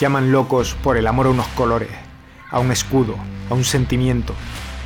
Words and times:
Llaman 0.00 0.30
locos 0.30 0.76
por 0.80 0.96
el 0.96 1.08
amor 1.08 1.26
a 1.26 1.30
unos 1.30 1.48
colores, 1.48 1.90
a 2.52 2.60
un 2.60 2.70
escudo, 2.70 3.16
a 3.50 3.54
un 3.54 3.64
sentimiento, 3.64 4.32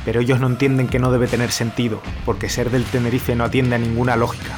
pero 0.05 0.21
ellos 0.21 0.39
no 0.39 0.47
entienden 0.47 0.87
que 0.87 0.97
no 0.97 1.11
debe 1.11 1.27
tener 1.27 1.51
sentido, 1.51 2.01
porque 2.25 2.49
ser 2.49 2.71
del 2.71 2.83
Tenerife 2.83 3.35
no 3.35 3.43
atiende 3.43 3.75
a 3.75 3.77
ninguna 3.77 4.15
lógica. 4.15 4.57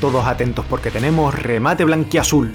Todos 0.00 0.26
atentos 0.26 0.64
porque 0.68 0.90
tenemos 0.90 1.32
remate 1.32 1.84
blanquiazul. 1.84 2.52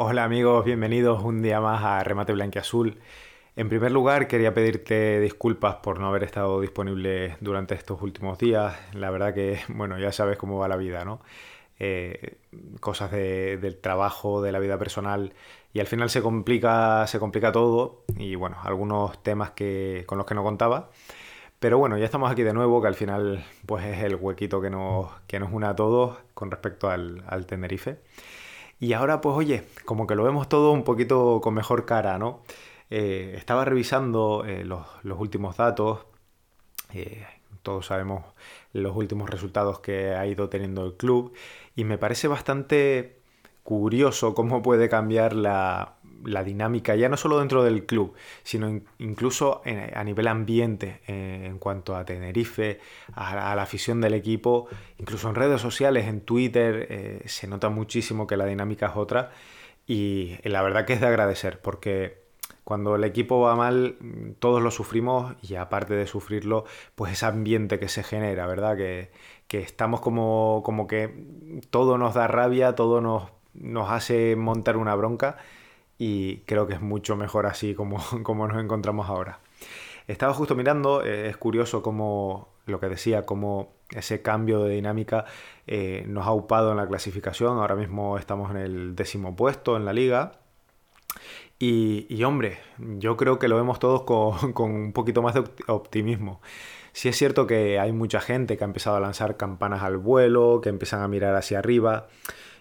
Hola 0.00 0.22
amigos, 0.22 0.64
bienvenidos 0.64 1.24
un 1.24 1.42
día 1.42 1.60
más 1.60 1.82
a 1.82 2.04
Remate 2.04 2.32
Blanquiazul. 2.32 3.00
En 3.56 3.68
primer 3.68 3.90
lugar, 3.90 4.28
quería 4.28 4.54
pedirte 4.54 5.18
disculpas 5.18 5.74
por 5.82 5.98
no 5.98 6.06
haber 6.06 6.22
estado 6.22 6.60
disponible 6.60 7.36
durante 7.40 7.74
estos 7.74 8.00
últimos 8.00 8.38
días. 8.38 8.76
La 8.92 9.10
verdad 9.10 9.34
que, 9.34 9.58
bueno, 9.68 9.98
ya 9.98 10.12
sabes 10.12 10.38
cómo 10.38 10.56
va 10.56 10.68
la 10.68 10.76
vida, 10.76 11.04
¿no? 11.04 11.20
Eh, 11.80 12.36
cosas 12.78 13.10
del 13.10 13.76
trabajo, 13.80 14.40
de 14.40 14.52
la 14.52 14.60
vida 14.60 14.78
personal, 14.78 15.32
y 15.72 15.80
al 15.80 15.88
final 15.88 16.10
se 16.10 16.22
complica, 16.22 17.04
se 17.08 17.18
complica 17.18 17.50
todo, 17.50 18.04
y 18.16 18.36
bueno, 18.36 18.56
algunos 18.62 19.20
temas 19.24 19.50
que, 19.50 20.04
con 20.06 20.16
los 20.16 20.28
que 20.28 20.34
no 20.36 20.44
contaba. 20.44 20.90
Pero 21.58 21.76
bueno, 21.78 21.98
ya 21.98 22.04
estamos 22.04 22.30
aquí 22.30 22.44
de 22.44 22.52
nuevo, 22.52 22.80
que 22.80 22.86
al 22.86 22.94
final 22.94 23.44
pues 23.66 23.84
es 23.84 24.04
el 24.04 24.14
huequito 24.14 24.60
que 24.60 24.70
nos, 24.70 25.10
que 25.26 25.40
nos 25.40 25.52
une 25.52 25.66
a 25.66 25.74
todos 25.74 26.18
con 26.34 26.52
respecto 26.52 26.88
al 26.88 27.46
Tenerife. 27.48 27.98
Y 28.80 28.92
ahora, 28.92 29.20
pues 29.20 29.36
oye, 29.36 29.64
como 29.84 30.06
que 30.06 30.14
lo 30.14 30.24
vemos 30.24 30.48
todo 30.48 30.72
un 30.72 30.84
poquito 30.84 31.40
con 31.42 31.54
mejor 31.54 31.84
cara, 31.84 32.18
¿no? 32.18 32.42
Eh, 32.90 33.34
estaba 33.36 33.64
revisando 33.64 34.44
eh, 34.46 34.64
los, 34.64 34.86
últimos 35.04 35.56
datos, 35.56 36.06
eh, 36.94 37.26
todos 37.62 37.86
sabemos 37.86 38.24
los 38.72 38.96
últimos 38.96 39.28
resultados 39.30 39.80
que 39.80 40.14
ha 40.14 40.26
ido 40.26 40.48
teniendo 40.48 40.86
el 40.86 40.96
club, 40.96 41.34
y 41.76 41.84
me 41.84 41.98
parece 41.98 42.28
bastante 42.28 43.20
curioso 43.62 44.34
cómo 44.34 44.62
puede 44.62 44.88
cambiar 44.88 45.34
la, 45.34 45.97
la 46.24 46.44
dinámica, 46.44 46.94
ya 46.96 47.08
no 47.08 47.16
solo 47.16 47.38
dentro 47.38 47.62
del 47.62 47.86
club, 47.86 48.14
sino 48.42 48.80
incluso 48.98 49.62
a 49.94 50.04
nivel 50.04 50.28
ambiente, 50.28 51.00
eh, 51.06 51.46
en 51.46 51.58
cuanto 51.58 51.96
a 51.96 52.04
Tenerife, 52.04 52.80
a, 53.14 53.54
la 53.54 53.62
afición 53.62 54.00
del 54.00 54.14
equipo, 54.14 54.68
incluso 54.98 55.28
en 55.28 55.34
redes 55.34 55.60
sociales, 55.60 56.06
en 56.06 56.20
Twitter, 56.20 56.86
eh, 56.90 57.22
se 57.26 57.46
nota 57.46 57.68
muchísimo 57.68 58.26
que 58.26 58.36
la 58.36 58.46
dinámica 58.46 58.86
es 58.86 58.96
otra 58.96 59.30
y 59.86 60.36
la 60.44 60.62
verdad 60.62 60.84
que 60.84 60.92
es 60.94 61.00
de 61.00 61.06
agradecer, 61.06 61.60
porque 61.60 62.28
cuando 62.68 62.96
el 62.96 63.04
equipo 63.04 63.40
va 63.40 63.56
mal, 63.56 63.96
todos 64.40 64.60
lo 64.60 64.70
sufrimos 64.70 65.34
y 65.40 65.54
aparte 65.54 65.94
de 65.94 66.06
sufrirlo, 66.06 66.66
pues 66.94 67.12
ese 67.12 67.24
ambiente 67.24 67.78
que 67.78 67.88
se 67.88 68.02
genera, 68.02 68.46
¿verdad? 68.46 68.76
Que, 68.76 69.10
que 69.46 69.60
estamos 69.60 70.02
como, 70.02 70.60
como 70.66 70.86
que 70.86 71.24
todo 71.70 71.96
nos 71.96 72.12
da 72.12 72.26
rabia, 72.26 72.74
todo 72.74 73.00
nos, 73.00 73.30
nos 73.54 73.90
hace 73.90 74.36
montar 74.36 74.76
una 74.76 74.94
bronca 74.94 75.38
y 75.98 76.38
creo 76.46 76.66
que 76.66 76.74
es 76.74 76.80
mucho 76.80 77.16
mejor 77.16 77.46
así 77.46 77.74
como, 77.74 77.98
como 78.22 78.46
nos 78.46 78.62
encontramos 78.62 79.08
ahora. 79.08 79.40
Estaba 80.06 80.32
justo 80.32 80.54
mirando, 80.54 81.04
eh, 81.04 81.28
es 81.28 81.36
curioso 81.36 81.82
como 81.82 82.48
lo 82.64 82.80
que 82.80 82.88
decía, 82.88 83.26
como 83.26 83.74
ese 83.90 84.22
cambio 84.22 84.62
de 84.62 84.74
dinámica 84.74 85.24
eh, 85.66 86.04
nos 86.06 86.26
ha 86.26 86.32
upado 86.32 86.70
en 86.70 86.78
la 86.78 86.86
clasificación. 86.86 87.58
Ahora 87.58 87.74
mismo 87.74 88.18
estamos 88.18 88.50
en 88.50 88.58
el 88.58 88.96
décimo 88.96 89.36
puesto 89.36 89.76
en 89.76 89.84
la 89.84 89.92
liga. 89.92 90.40
Y, 91.60 92.22
hombre, 92.22 92.58
yo 92.78 93.16
creo 93.16 93.40
que 93.40 93.48
lo 93.48 93.56
vemos 93.56 93.80
todos 93.80 94.02
con, 94.04 94.52
con, 94.52 94.70
un 94.70 94.92
poquito 94.92 95.22
más 95.22 95.34
de 95.34 95.44
optimismo. 95.66 96.40
Sí 96.92 97.08
es 97.08 97.16
cierto 97.16 97.46
que 97.46 97.78
hay 97.78 97.92
mucha 97.92 98.20
gente 98.20 98.56
que 98.56 98.64
ha 98.64 98.66
empezado 98.66 98.96
a 98.96 99.00
lanzar 99.00 99.36
campanas 99.36 99.82
al 99.82 99.96
vuelo, 99.96 100.60
que 100.62 100.68
empiezan 100.68 101.02
a 101.02 101.08
mirar 101.08 101.34
hacia 101.34 101.58
arriba. 101.58 102.08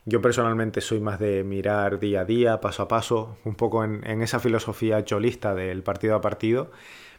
Yo 0.10 0.22
personalmente 0.22 0.80
soy 0.80 1.02
más 1.02 1.20
de 1.20 1.44
mirar 1.44 2.00
día 2.00 2.22
a 2.22 2.26
día, 2.26 2.62
paso 2.62 2.84
a 2.84 2.88
paso, 2.88 3.36
un 3.44 3.56
poco 3.56 3.84
en, 3.84 4.22
esa 4.22 4.40
filosofía 4.40 5.04
cholista 5.04 5.54
del 5.54 5.84
partido 5.84 6.16
a 6.16 6.22
partido, 6.22 6.72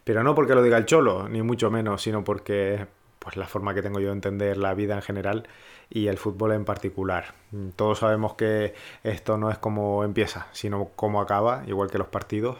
pero 0.05 0.23
no 0.25 0.35
porque 0.35 0.55
lo 0.55 0.63
diga 0.63 0.79
el 0.79 0.87
cholo, 0.87 1.29
ni 1.29 1.43
mucho 1.43 1.71
menos, 1.71 2.01
sino 2.01 2.25
porque 2.25 2.87
pues 3.19 3.37
la 3.37 3.47
forma 3.47 3.75
que 3.75 3.83
tengo 3.83 4.01
yo 4.01 4.07
de 4.07 4.15
entender 4.15 4.57
la 4.57 4.73
vida 4.73 4.95
en 4.95 5.03
general 5.03 5.47
y 5.91 6.07
el 6.07 6.17
fútbol 6.17 6.53
en 6.53 6.65
particular. 6.65 7.35
Todos 7.77 7.99
sabemos 7.99 8.37
que 8.37 8.73
esto 9.05 9.37
no 9.37 9.51
es 9.51 9.59
como 9.59 10.03
empieza, 10.03 10.47
sino 10.53 10.93
cómo 10.97 11.21
acaba, 11.21 11.65
igual 11.67 11.91
que 11.91 11.99
los 11.99 12.09
partidos. 12.09 12.57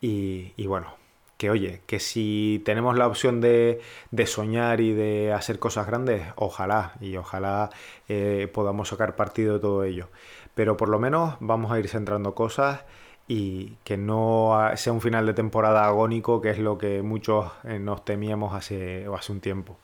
Y 0.00 0.66
bueno, 0.66 0.96
que 1.40 1.48
oye, 1.48 1.80
que 1.86 2.00
si 2.00 2.60
tenemos 2.66 2.98
la 2.98 3.06
opción 3.06 3.40
de, 3.40 3.80
soñar 4.26 4.82
y 4.82 4.92
de 4.92 5.32
hacer 5.32 5.58
cosas 5.58 5.86
grandes, 5.86 6.22
ojalá, 6.36 6.92
y 7.00 7.16
ojalá 7.16 7.70
eh, 8.10 8.46
podamos 8.52 8.88
sacar 8.88 9.16
partido 9.16 9.54
de 9.54 9.60
todo 9.60 9.84
ello. 9.84 10.08
Pero 10.54 10.76
por 10.76 10.90
lo 10.90 10.98
menos 10.98 11.36
vamos 11.40 11.72
a 11.72 11.78
ir 11.78 11.88
centrando 11.88 12.34
cosas 12.34 12.84
y 13.26 13.78
que 13.84 13.96
no 13.96 14.54
sea 14.74 14.92
un 14.92 15.00
final 15.00 15.24
de 15.24 15.32
temporada 15.32 15.86
agónico, 15.86 16.42
que 16.42 16.50
es 16.50 16.58
lo 16.58 16.76
que 16.76 17.00
muchos 17.00 17.50
eh, 17.64 17.78
nos 17.78 18.04
temíamos 18.04 18.52
hace, 18.52 19.06
hace 19.16 19.32
un 19.32 19.40
tiempo. 19.40 19.78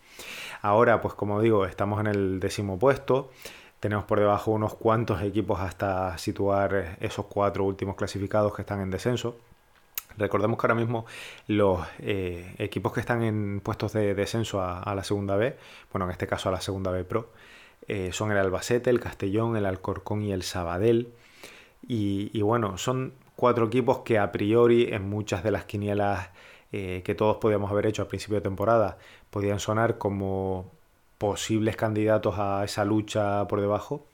Ahora, 0.61 1.01
pues 1.01 1.15
como 1.15 1.41
digo, 1.41 1.65
estamos 1.65 2.01
en 2.01 2.09
el 2.09 2.39
décimo 2.39 2.79
puesto. 2.79 3.31
Tenemos 3.81 4.05
por 4.05 4.21
debajo 4.21 4.51
unos 4.51 4.75
cuantos 4.75 5.23
equipos 5.23 5.61
hasta 5.61 6.19
situar 6.19 6.99
esos 7.01 7.25
cuatro 7.25 7.65
últimos 7.65 7.97
clasificados 7.97 8.55
que 8.55 8.61
están 8.61 8.83
en 8.83 8.91
descenso. 8.91 9.39
Recordemos 10.17 10.59
que 10.59 10.67
ahora 10.67 10.75
mismo 10.75 11.07
los 11.47 11.87
eh, 11.99 12.55
equipos 12.59 12.93
que 12.93 13.01
están 13.01 13.23
en 13.23 13.61
puestos 13.61 13.93
de 13.93 14.15
descenso 14.15 14.63
a, 14.63 14.95
la 14.95 15.05
segunda 15.05 15.37
B, 15.37 15.57
bueno, 15.93 16.07
en 16.07 16.13
este 16.13 16.27
caso 16.27 16.49
a 16.49 16.53
la 16.53 16.61
segunda 16.61 16.91
B 16.91 17.05
Pro, 17.05 17.31
eh, 17.89 18.11
son 18.13 18.33
el 18.33 18.39
Albacete, 18.39 18.91
el 18.91 19.01
Castellón, 19.01 19.57
el 19.57 19.67
Alcorcón 19.67 20.23
y 20.23 20.33
el 20.33 20.43
Sabadell. 20.43 21.13
Y, 21.89 22.41
bueno, 22.41 22.79
son 22.79 23.13
cuatro 23.37 23.67
equipos 23.67 23.99
que 23.99 24.19
a 24.19 24.33
priori 24.33 24.89
en 24.93 25.09
muchas 25.09 25.45
de 25.45 25.53
las 25.53 25.65
quinielas 25.65 26.31
eh, 26.73 27.03
que 27.05 27.15
todos 27.15 27.37
podíamos 27.37 27.71
haber 27.71 27.87
hecho 27.87 28.03
a 28.03 28.09
principio 28.09 28.37
de 28.37 28.41
temporada 28.41 28.99
podían 29.31 29.61
sonar 29.61 29.99
como 29.99 30.73
posibles 31.19 31.77
candidatos 31.77 32.35
a 32.39 32.65
esa 32.65 32.85
lucha 32.85 33.47
por 33.47 33.61
debajo. 33.61 34.07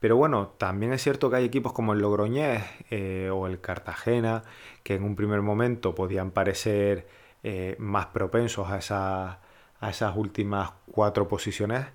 Pero 0.00 0.16
bueno, 0.16 0.48
también 0.58 0.92
es 0.92 1.02
cierto 1.02 1.30
que 1.30 1.36
hay 1.36 1.44
equipos 1.44 1.72
como 1.72 1.92
el 1.92 2.00
Logroñés 2.00 2.62
eh, 2.90 3.30
o 3.32 3.46
el 3.46 3.60
Cartagena 3.60 4.44
que 4.82 4.94
en 4.94 5.02
un 5.02 5.16
primer 5.16 5.42
momento 5.42 5.94
podían 5.94 6.30
parecer 6.30 7.08
eh, 7.42 7.76
más 7.78 8.06
propensos 8.06 8.68
a, 8.68 9.40
a 9.80 9.90
esas 9.90 10.16
últimas 10.16 10.72
cuatro 10.92 11.28
posiciones 11.28 11.86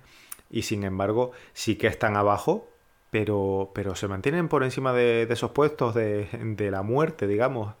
y 0.50 0.62
sin 0.62 0.84
embargo 0.84 1.32
sí 1.52 1.76
que 1.76 1.86
están 1.86 2.16
abajo, 2.16 2.68
pero, 3.10 3.70
pero 3.74 3.94
se 3.94 4.08
mantienen 4.08 4.48
por 4.48 4.62
encima 4.64 4.92
de, 4.92 5.22
esos 5.30 5.50
puestos 5.52 5.94
de, 5.94 6.28
la 6.70 6.82
muerte, 6.82 7.26
digamos. 7.26 7.74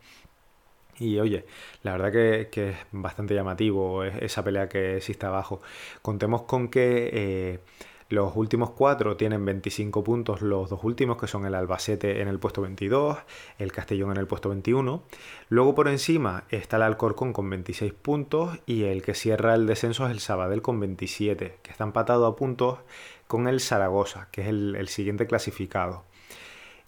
Y 0.98 1.18
oye, 1.18 1.44
la 1.82 1.92
verdad 1.92 2.12
que, 2.12 2.70
es 2.70 2.76
bastante 2.92 3.34
llamativo 3.34 4.04
esa 4.04 4.44
pelea 4.44 4.68
que 4.68 4.96
existe 4.98 5.26
abajo. 5.26 5.60
Contemos 6.02 6.42
con 6.42 6.68
que... 6.68 7.10
Eh, 7.12 7.60
los 8.08 8.36
últimos 8.36 8.70
cuatro 8.70 9.16
tienen 9.16 9.44
25 9.44 10.04
puntos, 10.04 10.42
los 10.42 10.68
dos 10.68 10.84
últimos 10.84 11.16
que 11.16 11.26
son 11.26 11.46
el 11.46 11.54
Albacete 11.54 12.20
en 12.20 12.28
el 12.28 12.38
puesto 12.38 12.60
22, 12.62 13.18
el 13.58 13.72
Castellón 13.72 14.12
en 14.12 14.18
el 14.18 14.26
puesto 14.26 14.50
21. 14.50 15.02
Luego 15.48 15.74
por 15.74 15.88
encima 15.88 16.44
está 16.50 16.76
el 16.76 16.82
Alcorcón 16.82 17.32
con 17.32 17.48
26 17.48 17.92
puntos 17.94 18.58
y 18.66 18.84
el 18.84 19.02
que 19.02 19.14
cierra 19.14 19.54
el 19.54 19.66
descenso 19.66 20.06
es 20.06 20.12
el 20.12 20.20
Sabadell 20.20 20.62
con 20.62 20.80
27, 20.80 21.58
que 21.62 21.70
está 21.70 21.84
empatado 21.84 22.26
a 22.26 22.36
puntos 22.36 22.78
con 23.26 23.48
el 23.48 23.60
Zaragoza, 23.60 24.28
que 24.30 24.42
es 24.42 24.48
el, 24.48 24.88
siguiente 24.88 25.26
clasificado. 25.26 26.04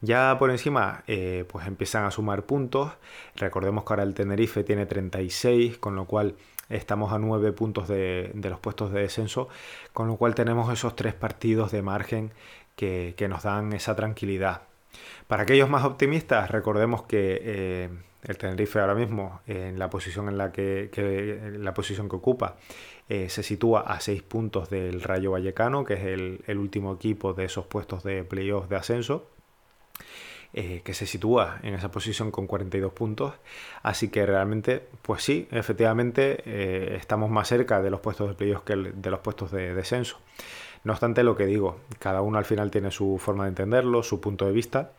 Ya 0.07 0.39
por 0.39 0.51
encima, 0.51 1.03
eh, 1.09 1.45
pues 1.49 1.67
empiezan 1.67 2.05
a 2.05 2.13
sumar 2.13 2.45
puntos. 2.45 2.93
Recordemos 3.35 3.83
que 3.83 3.93
ahora 3.93 4.05
el 4.05 4.15
Tenerife 4.15 4.63
tiene 4.63 4.87
36, 4.87 5.79
con 5.79 5.97
lo 5.97 6.05
cual 6.05 6.37
estamos 6.69 7.13
a 7.13 7.19
nueve 7.19 7.51
puntos 7.51 7.89
de, 7.89 8.31
los 8.35 8.61
puestos 8.61 8.93
de 8.93 9.01
descenso, 9.01 9.49
con 9.93 10.07
lo 10.07 10.17
cual 10.17 10.37
tenemos 10.37 10.73
esos 10.73 10.95
tres 10.95 11.15
partidos 11.15 11.73
de 11.73 11.83
margen 11.83 12.31
que, 12.77 13.17
nos 13.29 13.43
dan 13.43 13.73
esa 13.73 13.97
tranquilidad. 13.97 14.63
Para 15.27 15.43
aquellos 15.43 15.69
más 15.69 15.85
optimistas, 15.85 16.53
recordemos 16.53 17.03
que 17.03 17.41
eh, 17.43 17.89
el 18.23 18.39
Tenerife 18.39 18.79
ahora 18.79 18.95
mismo, 18.95 19.41
en 19.49 19.77
la 19.77 19.91
posición 19.91 20.29
en 20.29 20.39
la 20.39 20.53
que, 20.53 21.57
la 21.59 21.75
posición 21.75 22.09
que 22.09 22.15
ocupa, 22.15 22.59
eh, 23.09 23.29
se 23.29 23.43
sitúa 23.43 23.81
a 23.81 23.99
seis 23.99 24.23
puntos 24.23 24.71
del 24.71 25.03
Rayo 25.03 25.33
Vallecano, 25.33 25.85
que 25.85 25.95
es 25.95 26.05
el, 26.05 26.45
el 26.47 26.59
último 26.59 26.95
equipo 26.95 27.33
de 27.35 27.47
esos 27.47 27.67
puestos 27.67 28.05
de 28.05 28.23
playoff 28.23 28.69
de 28.69 28.77
ascenso. 28.77 29.36
Eh, 30.59 30.81
que 30.85 30.95
se 30.95 31.05
sitúa 31.05 31.59
en 31.63 31.75
esa 31.75 31.91
posición 31.91 32.31
con 32.31 32.47
42 32.47 32.91
puntos. 32.93 33.35
Así 33.83 34.09
que 34.09 34.25
realmente, 34.25 34.89
pues 35.03 35.23
sí, 35.23 35.47
efectivamente 35.51 36.43
eh, 36.47 36.97
estamos 36.97 37.31
más 37.31 37.49
cerca 37.49 37.83
de 37.83 37.91
los 37.91 38.01
puestos 38.01 38.29
de 38.29 38.35
playoffs 38.35 38.65
que 38.65 38.75
de 38.75 39.11
los 39.11 39.21
puestos 39.21 39.51
de 39.51 39.75
descenso. 39.75 40.19
No 40.83 40.93
obstante, 40.93 41.25
lo 41.25 41.37
que 41.37 41.45
digo, 41.45 41.81
cada 41.99 42.23
uno 42.23 42.39
al 42.39 42.47
final 42.47 42.71
tiene 42.71 42.91
su 42.91 43.19
forma 43.19 43.45
de 43.45 43.51
entenderlo, 43.51 44.03
su 44.03 44.19
punto 44.21 44.47
de 44.47 44.53
vista, 44.53 44.93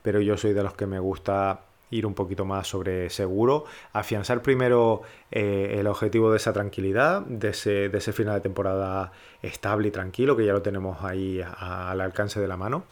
pero 0.00 0.20
yo 0.22 0.38
soy 0.38 0.54
de 0.54 0.62
los 0.62 0.72
que 0.74 0.86
me 0.86 0.98
gusta 0.98 1.60
ir 1.92 2.06
un 2.06 2.14
poquito 2.14 2.44
más 2.44 2.66
sobre 2.66 3.10
seguro, 3.10 3.64
afianzar 3.92 4.42
primero 4.42 5.02
eh, 5.30 5.76
el 5.78 5.86
objetivo 5.86 6.30
de 6.30 6.38
esa 6.38 6.52
tranquilidad, 6.52 7.22
de 7.22 7.50
ese, 7.50 8.12
final 8.12 8.34
de 8.34 8.40
temporada 8.40 9.12
estable 9.42 9.88
y 9.88 9.90
tranquilo, 9.90 10.36
que 10.36 10.44
ya 10.44 10.52
lo 10.52 10.62
tenemos 10.62 11.04
ahí 11.04 11.40
al 11.40 12.00
alcance 12.00 12.40
de 12.40 12.48
la 12.48 12.56
mano. 12.56 12.84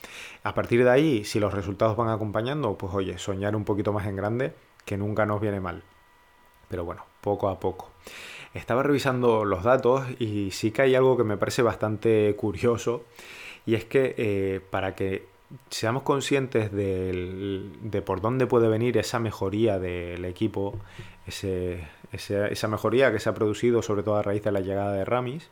A 0.45 0.55
partir 0.55 0.85
de 0.85 0.91
ahí, 0.91 1.25
si 1.25 1.41
los 1.41 1.53
resultados 1.53 1.97
van 1.97 2.11
acompañando, 2.11 2.77
pues 2.77 2.95
oye, 2.95 3.19
soñar 3.19 3.57
un 3.57 3.65
poquito 3.65 3.93
más 3.93 4.07
en 4.07 4.17
grande, 4.17 4.53
que 4.85 4.97
nunca 4.97 5.27
nos 5.27 5.41
viene 5.41 5.61
mal. 5.61 5.83
Pero 6.69 6.85
bueno, 6.85 7.05
poco 7.21 7.49
a 7.49 7.59
poco. 7.59 7.91
Estaba 8.53 8.83
revisando 8.83 9.45
los 9.45 9.63
datos 9.63 10.05
y 10.19 10.51
sí 10.51 10.73
que 10.73 10.83
hay 10.83 10.95
algo 10.95 11.17
que 11.17 11.25
me 11.25 11.37
parece 11.37 11.63
bastante 11.63 12.35
curioso 12.37 13.05
y 13.65 13.75
es 13.75 13.85
que 13.85 14.15
eh, 14.19 14.61
para 14.71 14.95
que 14.95 15.30
seamos 15.71 16.03
conscientes 16.03 16.73
de 16.73 18.03
por 18.05 18.21
dónde 18.21 18.47
puede 18.47 18.69
venir 18.69 18.99
esa 18.99 19.19
mejoría 19.19 19.79
del 19.79 20.25
equipo, 20.25 20.75
esa 21.27 22.69
mejoría 22.69 23.13
que 23.13 23.19
se 23.19 23.29
ha 23.29 23.35
producido 23.35 23.83
sobre 23.83 24.03
todo 24.03 24.17
a 24.17 24.23
raíz 24.23 24.43
de 24.43 24.53
la 24.53 24.61
llegada 24.61 24.93
de 24.93 25.05
Ramis, 25.05 25.51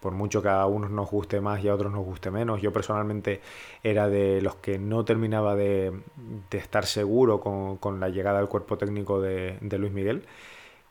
por 0.00 0.12
mucho 0.12 0.42
que 0.42 0.48
a 0.48 0.66
unos 0.66 0.90
nos 0.90 1.08
guste 1.10 1.40
más 1.40 1.62
y 1.62 1.68
a 1.68 1.74
otros 1.74 1.92
nos 1.92 2.04
guste 2.04 2.30
menos. 2.30 2.60
Yo 2.60 2.72
personalmente 2.72 3.40
era 3.84 4.08
de 4.08 4.42
los 4.42 4.56
que 4.56 4.78
no 4.78 5.04
terminaba 5.04 5.54
de, 5.54 5.92
estar 6.50 6.86
seguro 6.86 7.40
con, 7.40 8.00
la 8.00 8.08
llegada 8.08 8.38
del 8.38 8.48
cuerpo 8.48 8.76
técnico 8.76 9.20
de, 9.20 9.58
Luis 9.78 9.92
Miguel. 9.92 10.24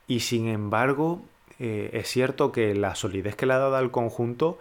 Y 0.08 0.22
sin 0.22 0.48
embargo, 0.48 1.22
eh, 1.60 1.90
es 1.94 2.08
cierto 2.08 2.52
que 2.52 2.74
la 2.74 2.96
solidez 2.96 3.36
que 3.36 3.46
le 3.46 3.54
ha 3.54 3.60
dado 3.60 3.76
al 3.76 3.92
conjunto 3.92 4.58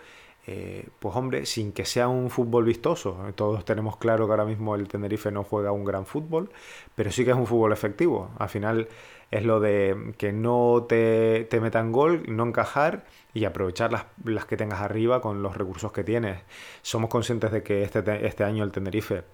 eh, 0.47 0.89
pues 0.99 1.15
hombre, 1.17 1.47
sin 1.47 1.73
que 1.73 1.85
sea 1.85 2.09
un 2.09 2.31
fútbol 2.31 2.65
vistoso, 2.65 3.17
todos 3.35 3.65
tenemos 3.65 3.97
claro 3.97 4.27
que 4.27 4.33
ahora 4.33 4.45
mismo 4.45 4.75
el 4.75 4.89
Tenerife 4.89 5.31
no 5.31 5.45
juega 5.45 5.73
un 5.73 5.85
gran 5.85 6.07
fútbol, 6.07 6.51
pero 6.95 7.11
sí 7.13 7.25
que 7.25 7.31
es 7.31 7.37
un 7.37 7.47
fútbol 7.47 7.73
efectivo. 7.73 8.31
Al 8.39 8.49
final 8.49 8.89
es 9.31 9.45
lo 9.45 9.61
de 9.61 10.15
que 10.19 10.33
no 10.33 10.87
te, 10.89 11.47
metan 11.61 11.93
gol, 11.93 12.25
no 12.29 12.45
encajar 12.47 13.05
y 13.33 13.45
aprovechar 13.45 13.93
las, 13.93 14.45
que 14.47 14.57
tengas 14.57 14.81
arriba 14.81 15.21
con 15.21 15.43
los 15.43 15.57
recursos 15.57 15.93
que 15.93 16.05
tienes. 16.05 16.43
Somos 16.83 17.11
conscientes 17.11 17.53
de 17.53 17.63
que 17.63 17.83
este, 17.83 18.27
este 18.27 18.45
año 18.45 18.65
el 18.65 18.73
Tenerife 18.73 19.25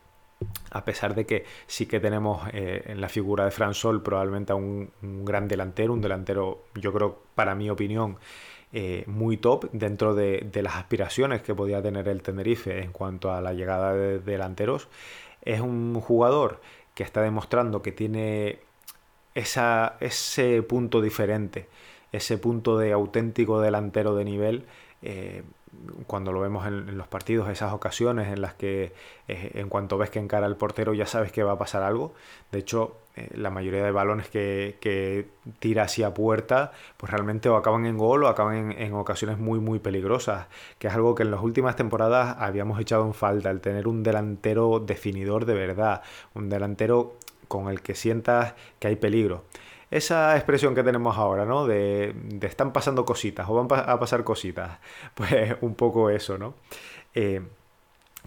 a 0.71 0.85
pesar 0.85 1.15
de 1.15 1.25
que 1.25 1.45
sí 1.67 1.87
que 1.87 2.01
tenemos 2.01 2.47
eh, 2.53 2.83
en 2.87 3.01
la 3.01 3.09
figura 3.09 3.45
de 3.45 3.51
Fran 3.51 3.75
Sol 3.75 4.03
probablemente 4.03 4.53
a 4.53 4.57
un, 4.57 4.91
gran 5.25 5.49
delantero, 5.49 5.93
un 5.93 6.01
delantero, 6.01 6.65
yo 6.75 6.93
creo, 6.93 7.23
para 7.35 7.55
mi 7.55 7.71
opinión, 7.71 8.19
eh, 8.79 9.05
muy 9.07 9.39
top 9.39 9.71
dentro 9.73 10.15
de, 10.15 10.51
las 10.63 10.77
aspiraciones 10.77 11.41
que 11.41 11.55
podía 11.55 11.81
tener 11.81 12.09
el 12.09 12.21
Tenerife 12.21 12.83
en 12.83 12.93
cuanto 12.93 13.33
a 13.33 13.41
la 13.41 13.55
llegada 13.55 13.95
de 13.95 14.19
delanteros. 14.19 14.89
Es 15.41 15.63
un 15.63 15.99
jugador 15.99 16.61
que 16.95 17.03
está 17.03 17.23
demostrando 17.23 17.81
que 17.81 17.93
tiene 17.93 18.59
esa, 19.35 19.97
ese 20.01 20.63
punto 20.63 21.01
diferente, 21.01 21.71
ese 22.13 22.37
punto 22.37 22.77
de 22.77 22.93
auténtico 22.93 23.63
delantero 23.63 24.15
de 24.15 24.27
nivel. 24.27 24.67
Eh, 25.03 25.43
cuando 26.07 26.33
lo 26.33 26.41
vemos 26.41 26.67
en, 26.67 26.97
los 26.97 27.07
partidos, 27.09 27.49
esas 27.49 27.73
ocasiones 27.73 28.29
en 28.29 28.41
las 28.41 28.55
que 28.55 28.93
eh, 29.29 29.51
en 29.55 29.69
cuanto 29.69 29.99
ves 29.99 30.11
que 30.11 30.19
encara 30.19 30.47
el 30.47 30.57
portero 30.57 30.95
ya 30.95 31.07
sabes 31.07 31.33
que 31.33 31.43
va 31.43 31.53
a 31.53 31.59
pasar 31.59 31.83
algo. 31.83 32.15
De 32.51 32.59
hecho, 32.59 32.97
eh, 33.17 33.29
la 33.35 33.51
mayoría 33.51 33.85
de 33.85 33.91
balones 33.91 34.29
que, 34.29 34.79
que, 34.81 35.29
tira 35.59 35.85
hacia 35.85 36.15
puerta, 36.15 36.73
pues 36.97 37.13
realmente 37.13 37.49
o 37.49 37.57
acaban 37.57 37.87
en 37.87 37.99
gol 37.99 38.25
o 38.25 38.29
acaban 38.29 38.73
en, 38.73 38.95
ocasiones 38.95 39.39
muy, 39.39 39.61
muy 39.61 39.79
peligrosas, 39.79 40.47
que 40.79 40.89
es 40.89 40.95
algo 40.95 41.15
que 41.15 41.25
en 41.25 41.31
las 41.31 41.43
últimas 41.43 41.77
temporadas 41.77 42.37
habíamos 42.39 42.81
echado 42.81 43.05
en 43.07 43.15
falta, 43.15 43.51
el 43.51 43.61
tener 43.61 43.89
un 43.89 44.03
delantero 44.03 44.81
definidor 44.81 45.45
de 45.45 45.55
verdad, 45.55 46.03
un 46.35 46.49
delantero 46.49 47.17
con 47.49 47.69
el 47.69 47.81
que 47.81 47.95
sientas 47.95 48.55
que 48.79 48.89
hay 48.89 48.97
peligro 48.97 49.45
esa 49.91 50.37
expresión 50.37 50.75
que 50.75 50.83
tenemos 50.83 51.17
ahora, 51.17 51.45
¿no? 51.45 51.67
De, 51.67 52.15
están 52.43 52.73
pasando 52.73 53.05
cositas 53.05 53.49
o 53.49 53.55
van 53.55 53.69
a 53.89 53.99
pasar 53.99 54.25
cositas. 54.25 54.79
Pues 55.15 55.57
un 55.61 55.75
poco 55.75 56.11
eso, 56.11 56.39
¿no? 56.39 56.55
Eh, 57.15 57.43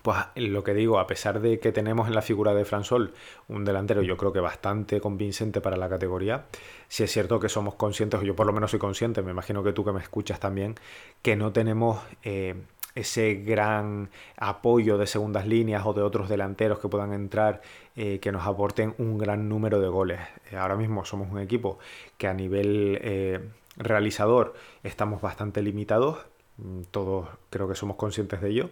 pues 0.02 0.18
lo 0.36 0.64
que 0.64 0.74
digo, 0.74 1.00
a 1.00 1.08
pesar 1.08 1.42
de 1.42 1.60
que 1.60 1.72
tenemos 1.72 2.08
en 2.08 2.16
la 2.16 2.22
figura 2.22 2.54
de 2.54 2.66
Fransol 2.66 3.14
un 3.48 3.66
delantero 3.66 4.02
yo 4.02 4.18
creo 4.18 4.32
que 4.32 4.40
bastante 4.40 5.02
convincente 5.02 5.62
para 5.62 5.78
la 5.78 5.90
categoría, 5.90 6.46
sí 6.88 7.04
es 7.04 7.12
cierto 7.12 7.40
que 7.40 7.50
somos 7.50 7.76
conscientes, 7.76 8.22
yo 8.22 8.36
por 8.36 8.48
lo 8.48 8.54
menos 8.54 8.72
soy 8.72 8.80
consciente, 8.80 9.22
me 9.22 9.32
imagino 9.32 9.64
que 9.64 9.74
tú 9.74 9.84
que 9.84 9.92
me 9.92 10.00
escuchas 10.00 10.40
también, 10.40 10.76
que 11.22 11.36
no 11.36 11.52
tenemos... 11.52 12.02
Eh, 12.24 12.56
ese 12.96 13.36
gran 13.36 14.10
apoyo 14.38 14.98
de 14.98 15.08
segundas 15.08 15.48
líneas 15.48 15.86
o 15.86 15.94
de 15.94 16.02
otros 16.02 16.30
delanteros 16.30 16.80
que 16.80 16.88
puedan 16.88 17.14
entrar 17.14 17.62
eh, 17.96 18.20
que 18.20 18.32
nos 18.32 18.46
aporten 18.46 18.96
un 18.98 19.18
gran 19.18 19.50
número 19.50 19.80
de 19.80 19.88
goles. 19.88 20.20
Eh, 20.52 20.58
ahora 20.58 20.76
mismo 20.76 21.06
somos 21.06 21.32
un 21.32 21.40
equipo 21.40 21.80
que 22.18 22.28
a 22.28 22.34
nivel 22.34 23.00
eh, 23.02 23.40
realizador 23.78 24.54
estamos 24.84 25.22
bastante 25.22 25.62
limitados, 25.62 26.18
mm, 26.58 26.82
todos 26.92 27.28
creo 27.50 27.68
que 27.68 27.76
somos 27.76 27.96
conscientes 27.96 28.42
de 28.42 28.50
ello. 28.50 28.70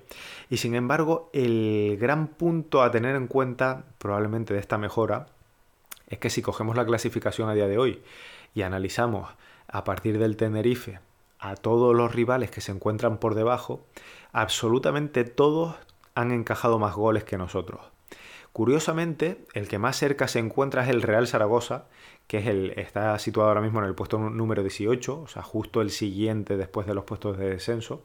Y 0.50 0.58
sin 0.58 0.76
embargo, 0.76 1.30
el 1.34 1.98
gran 2.00 2.28
punto 2.28 2.82
a 2.82 2.92
tener 2.92 3.16
en 3.16 3.28
cuenta 3.28 3.86
probablemente 3.98 4.54
de 4.54 4.60
esta 4.60 4.78
mejora 4.78 5.28
es 6.08 6.20
que 6.20 6.30
si 6.30 6.42
cogemos 6.42 6.76
la 6.76 6.86
clasificación 6.86 7.50
a 7.50 7.54
día 7.54 7.68
de 7.68 7.78
hoy 7.78 8.02
y 8.56 8.62
analizamos 8.62 9.30
a 9.68 9.84
partir 9.84 10.18
del 10.18 10.38
Tenerife 10.38 11.00
a 11.50 11.56
todos 11.56 11.96
los 11.96 12.14
rivales 12.14 12.52
que 12.52 12.62
se 12.62 12.72
encuentran 12.72 13.18
por 13.18 13.36
debajo, 13.36 13.86
absolutamente 14.32 15.24
todos 15.24 15.76
han 16.16 16.32
encajado 16.32 16.80
más 16.80 16.96
goles 16.96 17.24
que 17.24 17.38
nosotros. 17.38 17.82
Curiosamente, 18.52 19.46
el 19.54 19.68
que 19.68 19.78
más 19.78 19.98
cerca 19.98 20.28
se 20.28 20.40
encuentra 20.40 20.84
es 20.84 20.90
el 20.90 21.04
Real 21.04 21.28
Zaragoza, 21.28 21.86
que 22.26 22.40
es 22.40 22.48
el, 22.48 22.72
está 22.72 23.18
situado 23.20 23.50
ahora 23.50 23.62
mismo 23.62 23.80
en 23.80 23.86
el 23.86 23.94
puesto 23.94 24.18
número 24.18 24.64
18, 24.64 25.22
o 25.22 25.28
sea, 25.28 25.44
justo 25.44 25.80
el 25.82 25.92
siguiente 25.92 26.58
después 26.58 26.88
de 26.88 26.96
los 26.96 27.04
puestos 27.04 27.38
de 27.38 27.50
descenso. 27.50 28.04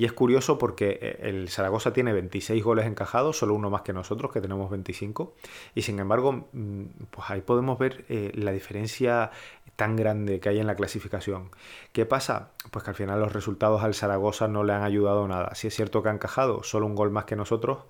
Y 0.00 0.06
es 0.06 0.14
curioso 0.14 0.56
porque 0.56 0.98
eh, 1.02 1.18
el 1.28 1.50
Zaragoza 1.50 1.92
tiene 1.92 2.14
26 2.14 2.64
goles 2.64 2.86
encajados, 2.86 3.36
solo 3.36 3.52
uno 3.52 3.68
más 3.68 3.82
que 3.82 3.92
nosotros, 3.92 4.32
que 4.32 4.40
tenemos 4.40 4.70
25. 4.70 5.34
Y 5.74 5.82
sin 5.82 5.98
embargo, 5.98 6.48
mm, 6.54 6.84
pues 7.10 7.28
ahí 7.28 7.42
podemos 7.42 7.78
ver 7.78 8.06
eh, 8.08 8.32
la 8.34 8.50
diferencia 8.50 9.30
tan 9.76 9.96
grande 9.96 10.40
que 10.40 10.48
hay 10.48 10.58
en 10.58 10.66
la 10.66 10.74
clasificación. 10.74 11.50
¿Qué 11.92 12.06
pasa? 12.06 12.48
Pues 12.70 12.82
que 12.82 12.92
al 12.92 12.96
final 12.96 13.20
los 13.20 13.34
resultados 13.34 13.82
al 13.82 13.92
Zaragoza 13.92 14.48
no 14.48 14.64
le 14.64 14.72
han 14.72 14.84
ayudado 14.84 15.28
nada. 15.28 15.54
Sí 15.54 15.66
es 15.66 15.74
cierto 15.74 16.02
que 16.02 16.08
ha 16.08 16.12
encajado 16.12 16.62
solo 16.62 16.86
un 16.86 16.94
gol 16.94 17.10
más 17.10 17.26
que 17.26 17.36
nosotros, 17.36 17.80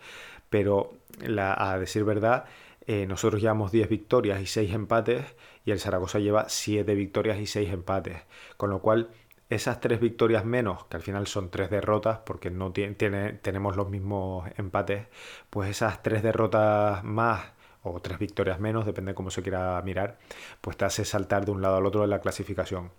pero 0.49 0.95
a 1.39 1.79
decir 1.79 2.03
verdad, 2.03 2.47
eh, 2.89 3.07
nosotros 3.07 3.41
llevamos 3.41 3.71
10 3.71 3.89
victorias 3.89 4.41
y 4.41 4.47
6 4.47 4.75
empates 4.75 5.27
y 5.65 5.71
el 5.71 5.79
Zaragoza 5.79 6.19
lleva 6.19 6.49
7 6.49 6.93
victorias 6.97 7.39
y 7.39 7.47
6 7.47 7.73
empates. 7.73 8.17
Con 8.57 8.71
lo 8.71 8.81
cual 8.81 9.11
esas 9.51 9.81
tres 9.81 10.01
victorias 10.01 10.45
menos, 10.45 10.85
que 10.87 10.97
al 10.97 11.03
final 11.03 11.27
son 11.27 11.51
tres 11.51 11.71
derrotas, 11.71 12.21
porque 12.25 12.51
no 12.51 12.73
tiene, 12.73 12.95
tenemos 13.35 13.77
los 13.77 13.91
mismos 13.91 14.49
empates, 14.57 15.09
pues 15.51 15.71
esas 15.71 16.03
tres 16.03 16.23
derrotas 16.23 17.05
más 17.05 17.53
o 17.83 18.01
tres 18.01 18.19
victorias 18.19 18.61
menos, 18.61 18.87
depende 18.87 19.13
de 19.13 19.15
cómo 19.17 19.31
se 19.31 19.43
quiera 19.43 19.81
mirar, 19.83 20.19
pues 20.61 20.77
te 20.77 20.85
hace 20.85 21.05
saltar 21.05 21.45
de 21.45 21.53
un 21.53 21.63
lado 21.63 21.77
al 21.77 21.87
otro 21.87 22.03
de 22.03 22.09
la 22.09 22.21
clasificación. 22.21 22.93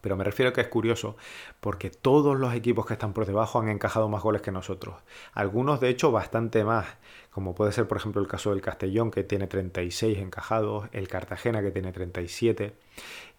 Pero 0.00 0.16
me 0.16 0.24
refiero 0.24 0.50
a 0.50 0.52
que 0.52 0.60
es 0.60 0.68
curioso 0.68 1.16
porque 1.60 1.90
todos 1.90 2.38
los 2.38 2.54
equipos 2.54 2.86
que 2.86 2.92
están 2.94 3.12
por 3.12 3.26
debajo 3.26 3.58
han 3.60 3.68
encajado 3.68 4.08
más 4.08 4.22
goles 4.22 4.42
que 4.42 4.52
nosotros. 4.52 4.96
Algunos, 5.32 5.80
de 5.80 5.88
hecho, 5.88 6.12
bastante 6.12 6.64
más. 6.64 6.86
Como 7.30 7.54
puede 7.54 7.72
ser, 7.72 7.86
por 7.86 7.98
ejemplo, 7.98 8.20
el 8.20 8.28
caso 8.28 8.50
del 8.50 8.60
Castellón, 8.60 9.10
que 9.10 9.24
tiene 9.24 9.46
36 9.46 10.18
encajados, 10.18 10.88
el 10.92 11.08
Cartagena, 11.08 11.62
que 11.62 11.70
tiene 11.70 11.92
37. 11.92 12.74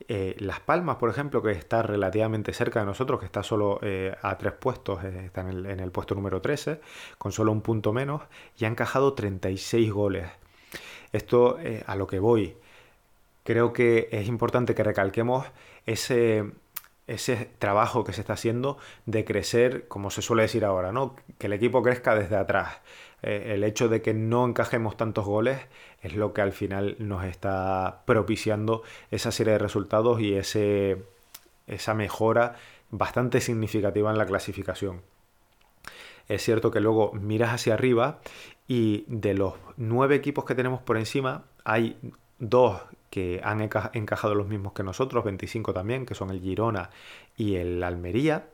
Eh, 0.08 0.36
Las 0.40 0.60
Palmas, 0.60 0.98
por 0.98 1.10
ejemplo, 1.10 1.42
que 1.42 1.52
está 1.52 1.82
relativamente 1.82 2.54
cerca 2.54 2.80
de 2.82 2.86
nosotros, 2.86 3.20
que 3.20 3.26
está 3.26 3.44
solo 3.44 3.80
eh, 3.82 4.16
a 4.22 4.38
tres 4.38 4.54
puestos, 4.54 5.04
eh, 5.04 5.26
está 5.26 5.42
en 5.42 5.48
el, 5.50 5.66
en 5.66 5.80
el 5.80 5.92
puesto 5.92 6.16
número 6.16 6.42
13, 6.42 6.82
con 7.18 7.32
solo 7.32 7.52
un 7.52 7.62
punto 7.62 7.94
menos, 7.94 8.22
y 8.58 8.66
ha 8.66 8.68
encajado 8.68 9.14
36 9.14 9.92
goles. 9.92 10.28
Esto 11.12 11.58
a 11.88 11.96
lo 11.96 12.06
que 12.06 12.20
voy 12.20 12.56
creo 13.50 13.74
que 13.74 14.10
es 14.12 14.28
importante 14.28 14.76
que 14.76 14.84
recalquemos 14.84 15.44
ese, 15.88 16.52
ese 17.08 17.50
trabajo 17.58 18.04
que 18.04 18.14
se 18.14 18.22
está 18.22 18.34
haciendo 18.34 18.78
de 19.08 19.26
crecer, 19.26 19.88
como 19.88 20.12
se 20.12 20.22
suele 20.22 20.44
decir 20.44 20.64
ahora, 20.64 20.92
¿no? 20.92 21.16
Que 21.40 21.48
el 21.48 21.54
equipo 21.54 21.82
crezca 21.82 22.14
desde 22.14 22.36
atrás. 22.36 22.78
Eh, 23.24 23.54
el 23.56 23.64
hecho 23.64 23.90
de 23.90 24.04
que 24.04 24.14
no 24.14 24.46
encajemos 24.46 24.98
tantos 24.98 25.26
goles 25.26 25.62
es 26.04 26.14
lo 26.14 26.32
que 26.32 26.42
al 26.42 26.52
final 26.52 26.96
nos 27.00 27.26
está 27.26 28.04
propiciando 28.06 28.84
esa 29.10 29.32
serie 29.32 29.54
de 29.54 29.60
resultados 29.60 30.22
y 30.22 30.36
ese, 30.36 31.02
esa 31.66 31.96
mejora 31.96 32.54
bastante 32.92 33.42
significativa 33.42 34.12
en 34.12 34.20
la 34.20 34.28
clasificación. 34.28 35.02
Es 36.28 36.44
cierto 36.44 36.70
que 36.70 36.82
luego 36.82 37.14
miras 37.14 37.50
hacia 37.50 37.74
arriba 37.74 38.20
y 38.68 39.06
de 39.08 39.34
los 39.34 39.56
nueve 39.76 40.14
equipos 40.14 40.46
que 40.46 40.54
tenemos 40.54 40.84
por 40.84 40.98
encima 40.98 41.46
hay 41.66 41.98
dos 42.38 42.80
que 43.10 43.42
han 43.44 43.62
encajado 43.62 44.36
los 44.36 44.48
mismos 44.48 44.74
que 44.74 44.84
nosotros, 44.84 45.24
25 45.24 45.74
también, 45.74 46.06
que 46.06 46.16
son 46.16 46.30
el 46.30 46.42
Girona 46.42 46.90
y 47.36 47.56
el 47.56 47.84
Almería. 47.84 48.48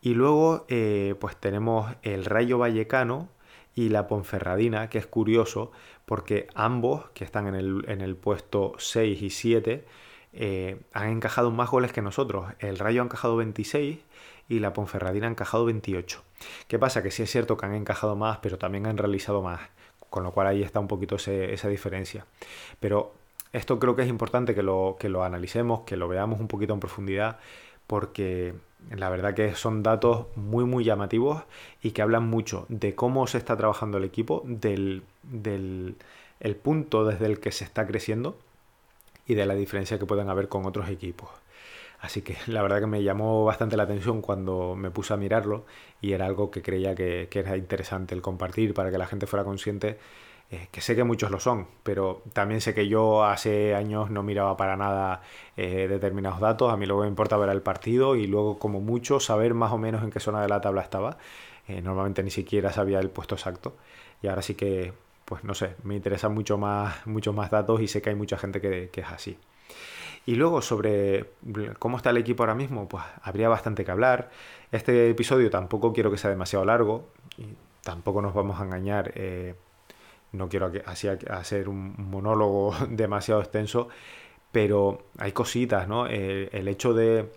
Y 0.00 0.14
luego 0.14 0.66
eh, 0.68 1.14
pues 1.20 1.36
tenemos 1.36 1.92
el 2.02 2.24
Rayo 2.24 2.58
Vallecano 2.58 3.28
y 3.74 3.88
la 3.88 4.08
Ponferradina, 4.08 4.90
que 4.90 4.98
es 4.98 5.06
curioso 5.06 5.72
porque 6.04 6.48
ambos, 6.54 7.08
que 7.14 7.24
están 7.24 7.46
en 7.46 7.54
el, 7.54 7.84
en 7.88 8.00
el 8.00 8.16
puesto 8.16 8.74
6 8.78 9.22
y 9.22 9.30
7, 9.30 9.84
eh, 10.34 10.80
han 10.92 11.08
encajado 11.08 11.50
más 11.50 11.70
goles 11.70 11.92
que 11.92 12.02
nosotros. 12.02 12.52
El 12.58 12.78
Rayo 12.78 13.02
ha 13.02 13.04
encajado 13.04 13.36
26 13.36 13.98
y 14.48 14.58
la 14.58 14.72
Ponferradina 14.72 15.28
ha 15.28 15.30
encajado 15.30 15.64
28. 15.64 16.22
¿Qué 16.66 16.78
pasa? 16.78 17.02
Que 17.02 17.10
sí 17.10 17.22
es 17.22 17.30
cierto 17.30 17.56
que 17.56 17.66
han 17.66 17.74
encajado 17.74 18.16
más, 18.16 18.38
pero 18.38 18.58
también 18.58 18.86
han 18.86 18.98
realizado 18.98 19.42
más, 19.42 19.60
con 20.10 20.24
lo 20.24 20.32
cual 20.32 20.48
ahí 20.48 20.62
está 20.62 20.80
un 20.80 20.88
poquito 20.88 21.16
esa 21.16 21.68
diferencia. 21.68 22.26
Pero 22.80 23.14
esto 23.52 23.78
creo 23.78 23.96
que 23.96 24.02
es 24.02 24.08
importante 24.08 24.54
que 24.54 24.62
lo, 24.62 24.96
que 24.98 25.08
lo 25.08 25.24
analicemos, 25.24 25.80
que 25.80 25.96
lo 25.96 26.08
veamos 26.08 26.40
un 26.40 26.48
poquito 26.48 26.74
en 26.74 26.80
profundidad, 26.80 27.38
porque 27.86 28.54
la 28.90 29.10
verdad 29.10 29.34
que 29.34 29.54
son 29.54 29.82
datos 29.82 30.26
muy 30.36 30.64
muy 30.64 30.84
llamativos 30.84 31.42
y 31.82 31.90
que 31.92 32.02
hablan 32.02 32.26
mucho 32.26 32.66
de 32.68 32.94
cómo 32.94 33.26
se 33.26 33.38
está 33.38 33.56
trabajando 33.56 33.98
el 33.98 34.04
equipo, 34.04 34.42
del, 34.46 35.02
del 35.22 35.96
el 36.40 36.56
punto 36.56 37.04
desde 37.04 37.26
el 37.26 37.40
que 37.40 37.52
se 37.52 37.64
está 37.64 37.86
creciendo 37.86 38.36
y 39.26 39.34
de 39.34 39.46
la 39.46 39.54
diferencia 39.54 39.98
que 39.98 40.06
pueden 40.06 40.28
haber 40.28 40.48
con 40.48 40.66
otros 40.66 40.88
equipos. 40.88 41.28
Así 42.00 42.22
que 42.22 42.36
la 42.48 42.62
verdad 42.62 42.80
que 42.80 42.86
me 42.86 43.02
llamó 43.02 43.44
bastante 43.44 43.76
la 43.76 43.84
atención 43.84 44.22
cuando 44.22 44.74
me 44.76 44.90
puse 44.90 45.14
a 45.14 45.16
mirarlo 45.16 45.64
y 46.00 46.12
era 46.12 46.26
algo 46.26 46.50
que 46.50 46.62
creía 46.62 46.94
que, 46.96 47.28
que 47.30 47.40
era 47.40 47.56
interesante 47.56 48.14
el 48.14 48.22
compartir 48.22 48.74
para 48.74 48.90
que 48.90 48.98
la 48.98 49.06
gente 49.06 49.26
fuera 49.26 49.44
consciente 49.44 49.98
eh, 50.52 50.68
que 50.70 50.82
sé 50.82 50.94
que 50.94 51.02
muchos 51.02 51.30
lo 51.30 51.40
son, 51.40 51.66
pero 51.82 52.22
también 52.34 52.60
sé 52.60 52.74
que 52.74 52.86
yo 52.86 53.24
hace 53.24 53.74
años 53.74 54.10
no 54.10 54.22
miraba 54.22 54.54
para 54.58 54.76
nada 54.76 55.22
eh, 55.56 55.88
determinados 55.88 56.40
datos, 56.40 56.70
a 56.70 56.76
mí 56.76 56.84
lo 56.84 56.96
que 56.96 57.02
me 57.04 57.08
importa 57.08 57.38
ver 57.38 57.48
el 57.48 57.62
partido 57.62 58.16
y 58.16 58.26
luego 58.26 58.58
como 58.58 58.78
mucho 58.78 59.18
saber 59.18 59.54
más 59.54 59.72
o 59.72 59.78
menos 59.78 60.02
en 60.04 60.10
qué 60.10 60.20
zona 60.20 60.42
de 60.42 60.48
la 60.48 60.60
tabla 60.60 60.82
estaba. 60.82 61.16
Eh, 61.68 61.80
normalmente 61.80 62.22
ni 62.22 62.30
siquiera 62.30 62.70
sabía 62.70 62.98
el 63.00 63.08
puesto 63.08 63.34
exacto 63.34 63.76
y 64.20 64.26
ahora 64.26 64.42
sí 64.42 64.54
que, 64.54 64.92
pues 65.24 65.42
no 65.42 65.54
sé, 65.54 65.74
me 65.84 65.96
interesan 65.96 66.34
mucho 66.34 66.58
más, 66.58 67.06
muchos 67.06 67.34
más 67.34 67.50
datos 67.50 67.80
y 67.80 67.88
sé 67.88 68.02
que 68.02 68.10
hay 68.10 68.16
mucha 68.16 68.36
gente 68.36 68.60
que, 68.60 68.90
que 68.92 69.00
es 69.00 69.08
así. 69.08 69.38
Y 70.26 70.34
luego 70.34 70.60
sobre 70.60 71.30
cómo 71.78 71.96
está 71.96 72.10
el 72.10 72.18
equipo 72.18 72.42
ahora 72.42 72.54
mismo, 72.54 72.88
pues 72.88 73.02
habría 73.22 73.48
bastante 73.48 73.86
que 73.86 73.90
hablar. 73.90 74.30
Este 74.70 75.08
episodio 75.08 75.48
tampoco 75.48 75.94
quiero 75.94 76.10
que 76.10 76.18
sea 76.18 76.28
demasiado 76.30 76.66
largo 76.66 77.08
y 77.38 77.46
tampoco 77.82 78.20
nos 78.20 78.34
vamos 78.34 78.60
a 78.60 78.64
engañar 78.64 79.12
no 80.32 80.48
quiero 80.48 80.72
hacer 80.86 81.68
un 81.68 81.94
monólogo 81.98 82.74
demasiado 82.88 83.40
extenso, 83.40 83.88
pero 84.50 85.06
hay 85.18 85.32
cositas, 85.32 85.88
¿no? 85.88 86.06
Eh, 86.06 86.48
el 86.52 86.68
hecho 86.68 86.94
de 86.94 87.30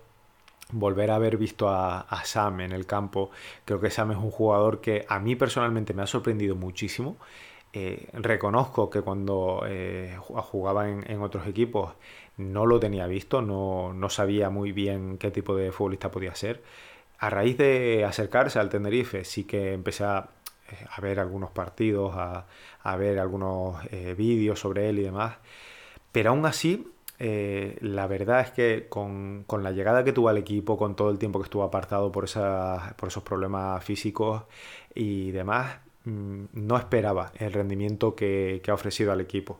volver 0.71 1.11
a 1.11 1.15
haber 1.15 1.37
visto 1.37 1.69
a, 1.69 2.05
Sam 2.25 2.61
en 2.61 2.71
el 2.71 2.85
campo, 2.85 3.29
creo 3.65 3.79
que 3.79 3.89
Sam 3.89 4.11
es 4.11 4.17
un 4.17 4.31
jugador 4.31 4.81
que 4.81 5.05
a 5.07 5.19
mí 5.19 5.35
personalmente 5.35 5.93
me 5.93 6.03
ha 6.03 6.07
sorprendido 6.07 6.55
muchísimo. 6.55 7.17
Eh, 7.73 8.07
reconozco 8.13 8.89
que 8.89 9.01
cuando 9.01 9.63
eh, 9.67 10.17
jugaba 10.19 10.89
en, 10.89 11.21
otros 11.21 11.45
equipos 11.47 11.93
no 12.37 12.65
lo 12.65 12.79
tenía 12.79 13.05
visto, 13.05 13.41
no, 13.41 13.93
no 13.93 14.09
sabía 14.09 14.49
muy 14.49 14.71
bien 14.71 15.17
qué 15.17 15.29
tipo 15.31 15.55
de 15.55 15.71
futbolista 15.71 16.09
podía 16.09 16.33
ser. 16.35 16.63
A 17.19 17.29
raíz 17.29 17.57
de 17.57 18.05
acercarse 18.05 18.59
al 18.59 18.69
Tenerife 18.69 19.23
sí 19.23 19.45
que 19.45 19.73
empecé 19.73 20.03
a 20.03 20.29
a 20.89 21.01
ver 21.01 21.19
algunos 21.19 21.51
partidos, 21.51 22.13
a, 22.15 22.95
ver 22.98 23.19
algunos 23.19 23.84
eh, 23.91 24.15
vídeos 24.17 24.60
sobre 24.60 24.89
él 24.89 25.00
y 25.00 25.03
demás. 25.03 25.38
Pero 26.12 26.31
aún 26.31 26.45
así, 26.45 26.88
eh, 27.19 27.77
la 27.81 28.07
verdad 28.07 28.41
es 28.41 28.51
que 28.51 28.88
con, 28.89 29.45
la 29.62 29.72
llegada 29.72 30.03
que 30.03 30.13
tuvo 30.13 30.29
al 30.29 30.38
equipo, 30.38 30.77
con 30.77 30.95
todo 30.95 31.10
el 31.12 31.17
tiempo 31.19 31.39
que 31.39 31.45
estuvo 31.45 31.63
apartado 31.63 32.12
por, 32.12 32.25
por 32.95 33.10
esos 33.10 33.24
problemas 33.24 33.84
físicos 33.84 34.43
y 34.93 35.31
demás, 35.31 35.77
mm, 36.05 36.45
no 36.53 36.77
esperaba 36.77 37.31
el 37.36 37.53
rendimiento 37.53 38.15
que, 38.15 38.62
que 38.63 38.72
ha 38.72 38.74
ofrecido 38.74 39.12
al 39.12 39.22
equipo. 39.22 39.60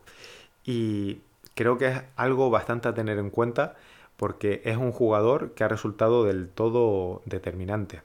Y 0.64 1.20
creo 1.54 1.78
que 1.78 1.88
es 1.88 2.02
algo 2.16 2.50
bastante 2.50 2.88
a 2.88 2.94
tener 2.94 3.18
en 3.18 3.30
cuenta 3.30 3.76
porque 4.16 4.62
es 4.64 4.76
un 4.76 4.92
jugador 4.92 5.52
que 5.52 5.64
ha 5.64 5.68
resultado 5.68 6.24
del 6.24 6.48
todo 6.48 7.22
determinante. 7.26 8.02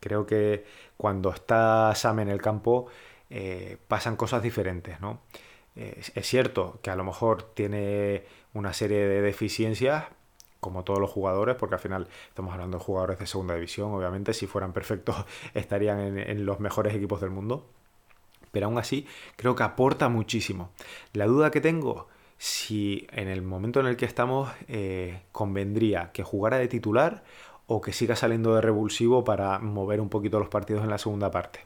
Creo 0.00 0.26
que 0.26 0.64
cuando 0.96 1.30
está 1.30 1.94
Sam 1.94 2.20
en 2.20 2.28
el 2.28 2.40
campo 2.40 2.86
eh, 3.30 3.78
pasan 3.88 4.16
cosas 4.16 4.42
diferentes, 4.42 5.00
¿no? 5.00 5.20
Es 5.74 6.26
cierto 6.26 6.78
que 6.80 6.88
a 6.88 6.96
lo 6.96 7.04
mejor 7.04 7.42
tiene 7.52 8.24
una 8.54 8.72
serie 8.72 9.06
de 9.06 9.20
deficiencias, 9.20 10.06
como 10.60 10.82
todos 10.82 10.98
los 10.98 11.10
jugadores, 11.10 11.56
porque 11.56 11.76
al 11.76 11.80
final 11.80 12.08
estamos 12.28 12.52
hablando 12.52 12.78
de 12.78 12.84
jugadores 12.84 13.18
de 13.18 13.26
segunda 13.26 13.54
división, 13.54 13.92
obviamente, 13.92 14.32
si 14.34 14.46
fueran 14.46 14.72
perfectos 14.72 15.24
estarían 15.54 16.18
en, 16.18 16.44
los 16.46 16.60
mejores 16.60 16.94
equipos 16.94 17.20
del 17.20 17.30
mundo, 17.30 17.68
pero 18.50 18.66
aún 18.66 18.78
así 18.78 19.06
creo 19.36 19.54
que 19.54 19.62
aporta 19.62 20.08
muchísimo. 20.08 20.70
La 21.12 21.26
duda 21.26 21.50
que 21.50 21.60
tengo, 21.60 22.08
si 22.38 23.06
en 23.12 23.28
el 23.28 23.42
momento 23.42 23.80
en 23.80 23.86
el 23.86 23.96
que 23.96 24.06
estamos 24.06 24.50
eh, 24.68 25.22
convendría 25.32 26.10
que 26.12 26.22
jugara 26.22 26.58
de 26.58 26.68
titular 26.68 27.22
o 27.66 27.80
que 27.80 27.92
siga 27.92 28.16
saliendo 28.16 28.54
de 28.54 28.60
revulsivo 28.60 29.24
para 29.24 29.58
mover 29.58 30.00
un 30.00 30.08
poquito 30.08 30.38
los 30.38 30.48
partidos 30.48 30.84
en 30.84 30.90
la 30.90 30.98
segunda 30.98 31.30
parte. 31.30 31.60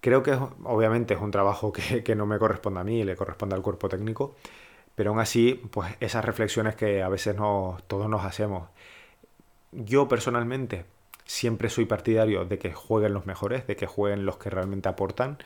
Creo 0.00 0.22
que 0.22 0.32
obviamente 0.64 1.14
es 1.14 1.20
un 1.20 1.30
trabajo 1.30 1.72
que, 2.04 2.14
no 2.14 2.26
me 2.26 2.38
corresponde 2.38 2.80
a 2.80 2.84
mí, 2.84 3.04
le 3.04 3.16
corresponde 3.16 3.54
al 3.54 3.62
cuerpo 3.62 3.88
técnico, 3.88 4.34
pero 4.94 5.10
aún 5.10 5.20
así, 5.20 5.60
pues 5.70 5.94
esas 6.00 6.24
reflexiones 6.24 6.74
que 6.74 7.02
a 7.02 7.08
veces 7.08 7.36
todos 7.36 8.08
nos 8.08 8.24
hacemos. 8.24 8.68
Yo 9.72 10.08
personalmente 10.08 10.84
siempre 11.24 11.70
soy 11.70 11.86
partidario 11.86 12.44
de 12.44 12.58
que 12.58 12.72
jueguen 12.72 13.14
los 13.14 13.26
mejores, 13.26 13.66
de 13.66 13.76
que 13.76 13.86
jueguen 13.86 14.26
los 14.26 14.36
que 14.36 14.50
realmente 14.50 14.88
aportan, 14.88 15.38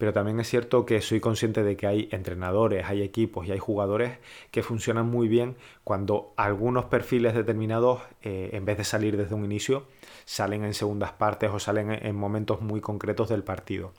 pero 0.00 0.14
también 0.14 0.40
es 0.40 0.48
cierto 0.48 0.86
que 0.86 1.02
soy 1.02 1.20
consciente 1.20 1.62
de 1.62 1.76
que 1.76 1.86
hay 1.86 2.08
entrenadores, 2.10 2.86
hay 2.86 3.02
equipos 3.02 3.46
y 3.46 3.52
hay 3.52 3.58
jugadores 3.58 4.16
que 4.50 4.62
funcionan 4.62 5.10
muy 5.10 5.28
bien 5.28 5.56
cuando 5.84 6.32
algunos 6.38 6.86
perfiles 6.86 7.34
determinados, 7.34 8.00
eh, 8.22 8.48
en 8.54 8.64
vez 8.64 8.78
de 8.78 8.84
salir 8.84 9.18
desde 9.18 9.34
un 9.34 9.44
inicio, 9.44 9.84
salen 10.24 10.64
en 10.64 10.72
segundas 10.72 11.12
partes 11.12 11.50
o 11.52 11.58
salen 11.58 11.90
en 11.90 12.16
momentos 12.16 12.62
muy 12.62 12.80
concretos 12.80 13.28
del 13.28 13.44
partido. 13.44 13.92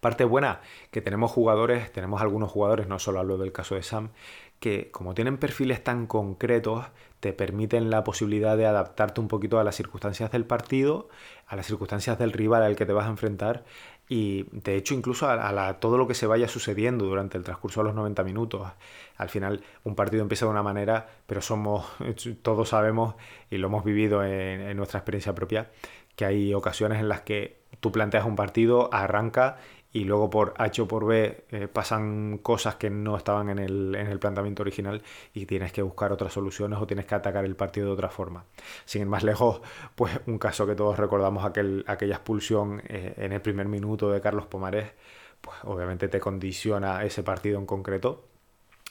Parte 0.00 0.24
buena, 0.24 0.62
que 0.90 1.02
tenemos 1.02 1.30
jugadores, 1.30 1.92
tenemos 1.92 2.22
algunos 2.22 2.50
jugadores, 2.50 2.88
no 2.88 2.98
solo 2.98 3.20
hablo 3.20 3.36
del 3.36 3.52
caso 3.52 3.74
de 3.74 3.82
Sam, 3.82 4.12
que 4.60 4.90
como 4.92 5.12
tienen 5.12 5.36
perfiles 5.36 5.84
tan 5.84 6.06
concretos, 6.06 6.86
te 7.26 7.32
permiten 7.32 7.90
la 7.90 8.04
posibilidad 8.04 8.56
de 8.56 8.66
adaptarte 8.66 9.20
un 9.20 9.26
poquito 9.26 9.58
a 9.58 9.64
las 9.64 9.74
circunstancias 9.74 10.30
del 10.30 10.44
partido, 10.44 11.08
a 11.48 11.56
las 11.56 11.66
circunstancias 11.66 12.20
del 12.20 12.32
rival 12.32 12.62
al 12.62 12.76
que 12.76 12.86
te 12.86 12.92
vas 12.92 13.06
a 13.06 13.10
enfrentar 13.10 13.64
y 14.08 14.44
de 14.52 14.76
hecho 14.76 14.94
incluso 14.94 15.28
a, 15.28 15.80
todo 15.80 15.98
lo 15.98 16.06
que 16.06 16.14
se 16.14 16.28
vaya 16.28 16.46
sucediendo 16.46 17.04
durante 17.04 17.36
el 17.36 17.42
transcurso 17.42 17.80
de 17.80 17.86
los 17.88 17.96
90 17.96 18.22
minutos. 18.22 18.68
Al 19.16 19.28
final 19.28 19.64
un 19.82 19.96
partido 19.96 20.22
empieza 20.22 20.46
de 20.46 20.52
una 20.52 20.62
manera, 20.62 21.08
pero 21.26 21.40
somos, 21.40 21.84
todos 22.42 22.68
sabemos 22.68 23.16
y 23.50 23.56
lo 23.56 23.66
hemos 23.66 23.82
vivido 23.82 24.22
en 24.22 24.76
nuestra 24.76 25.00
experiencia 25.00 25.34
propia, 25.34 25.72
que 26.14 26.26
hay 26.26 26.54
ocasiones 26.54 27.00
en 27.00 27.08
las 27.08 27.22
que 27.22 27.58
tú 27.80 27.90
planteas 27.90 28.24
un 28.24 28.36
partido, 28.36 28.88
arranca 28.92 29.56
y 29.96 30.04
luego 30.04 30.28
por 30.28 30.52
H 30.58 30.82
o 30.82 30.86
por 30.86 31.06
B 31.06 31.44
eh, 31.48 31.68
pasan 31.68 32.36
cosas 32.42 32.74
que 32.74 32.90
no 32.90 33.16
estaban 33.16 33.48
en 33.48 33.58
el, 33.58 33.94
en 33.94 34.08
el, 34.08 34.18
planteamiento 34.18 34.62
original 34.62 35.02
y 35.32 35.46
tienes 35.46 35.72
que 35.72 35.80
buscar 35.80 36.12
otras 36.12 36.34
soluciones 36.34 36.78
o 36.78 36.86
tienes 36.86 37.06
que 37.06 37.14
atacar 37.14 37.46
el 37.46 37.56
partido 37.56 37.86
de 37.86 37.92
otra 37.94 38.10
forma. 38.10 38.44
Sin 38.84 39.00
ir 39.00 39.08
más 39.08 39.24
lejos, 39.24 39.62
pues 39.94 40.20
un 40.26 40.38
caso 40.38 40.66
que 40.66 40.74
todos 40.74 40.98
recordamos, 40.98 41.46
aquel, 41.46 41.82
aquella 41.86 42.16
expulsión 42.16 42.82
eh, 42.88 43.14
en 43.16 43.32
el 43.32 43.40
primer 43.40 43.68
minuto 43.68 44.10
de 44.10 44.20
Carlos 44.20 44.44
Pomarés, 44.44 44.92
pues 45.40 45.56
obviamente 45.64 46.08
te 46.08 46.20
condiciona 46.20 47.02
ese 47.02 47.22
partido 47.22 47.58
en 47.58 47.64
concreto 47.64 48.35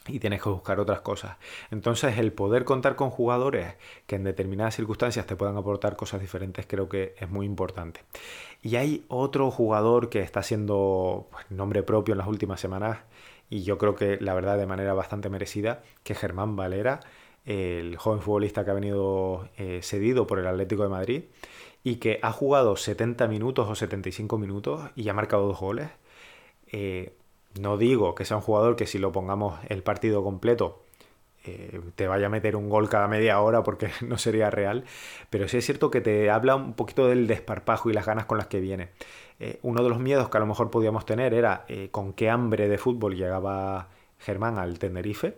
y 0.08 0.18
tienes 0.18 0.42
que 0.42 0.48
buscar 0.48 0.80
otras 0.80 1.00
cosas. 1.00 1.36
Entonces 1.70 2.18
el 2.18 2.32
poder 2.32 2.64
contar 2.64 2.96
con 2.96 3.10
jugadores 3.10 3.74
que 4.06 4.16
en 4.16 4.24
determinadas 4.24 4.76
circunstancias 4.76 5.26
te 5.26 5.36
puedan 5.36 5.56
aportar 5.56 5.96
cosas 5.96 6.20
diferentes 6.20 6.66
creo 6.66 6.88
que 6.88 7.14
es 7.18 7.28
muy 7.28 7.46
importante. 7.46 8.00
Y 8.62 8.76
hay 8.76 9.04
otro 9.08 9.50
jugador 9.50 10.08
que 10.08 10.20
está 10.20 10.42
siendo 10.42 11.28
pues, 11.30 11.50
nombre 11.50 11.82
propio 11.82 12.12
en 12.12 12.18
las 12.18 12.28
últimas 12.28 12.60
semanas 12.60 12.98
y 13.48 13.62
yo 13.62 13.78
creo 13.78 13.94
que 13.94 14.18
la 14.20 14.34
verdad 14.34 14.58
de 14.58 14.66
manera 14.66 14.92
bastante 14.94 15.28
merecida, 15.28 15.82
que 16.02 16.14
Germán 16.14 16.56
Valera, 16.56 17.00
el 17.44 17.96
joven 17.96 18.20
futbolista 18.20 18.64
que 18.64 18.70
ha 18.72 18.74
venido 18.74 19.48
eh, 19.56 19.80
cedido 19.82 20.26
por 20.26 20.40
el 20.40 20.46
Atlético 20.46 20.82
de 20.82 20.88
Madrid 20.88 21.22
y 21.84 21.96
que 21.96 22.18
ha 22.22 22.32
jugado 22.32 22.76
70 22.76 23.28
minutos 23.28 23.68
o 23.68 23.74
75 23.76 24.38
minutos 24.38 24.90
y 24.96 25.08
ha 25.08 25.14
marcado 25.14 25.46
dos 25.46 25.60
goles. 25.60 25.88
Eh, 26.72 27.14
no 27.60 27.76
digo 27.76 28.14
que 28.14 28.24
sea 28.24 28.36
un 28.36 28.42
jugador 28.42 28.76
que 28.76 28.86
si 28.86 28.98
lo 28.98 29.12
pongamos 29.12 29.58
el 29.68 29.82
partido 29.82 30.22
completo 30.22 30.86
eh, 31.48 31.80
te 31.94 32.08
vaya 32.08 32.26
a 32.26 32.28
meter 32.28 32.56
un 32.56 32.68
gol 32.68 32.88
cada 32.88 33.06
media 33.08 33.40
hora 33.40 33.62
porque 33.62 33.90
no 34.02 34.18
sería 34.18 34.50
real, 34.50 34.84
pero 35.30 35.48
sí 35.48 35.58
es 35.58 35.64
cierto 35.64 35.90
que 35.90 36.00
te 36.00 36.30
habla 36.30 36.56
un 36.56 36.74
poquito 36.74 37.06
del 37.06 37.26
desparpajo 37.26 37.90
y 37.90 37.92
las 37.92 38.06
ganas 38.06 38.26
con 38.26 38.38
las 38.38 38.48
que 38.48 38.60
viene. 38.60 38.90
Eh, 39.38 39.58
uno 39.62 39.82
de 39.82 39.88
los 39.88 39.98
miedos 39.98 40.28
que 40.28 40.36
a 40.38 40.40
lo 40.40 40.46
mejor 40.46 40.70
podíamos 40.70 41.06
tener 41.06 41.34
era 41.34 41.64
eh, 41.68 41.88
con 41.90 42.12
qué 42.14 42.30
hambre 42.30 42.68
de 42.68 42.78
fútbol 42.78 43.16
llegaba 43.16 43.88
Germán 44.18 44.58
al 44.58 44.78
Tenerife, 44.78 45.36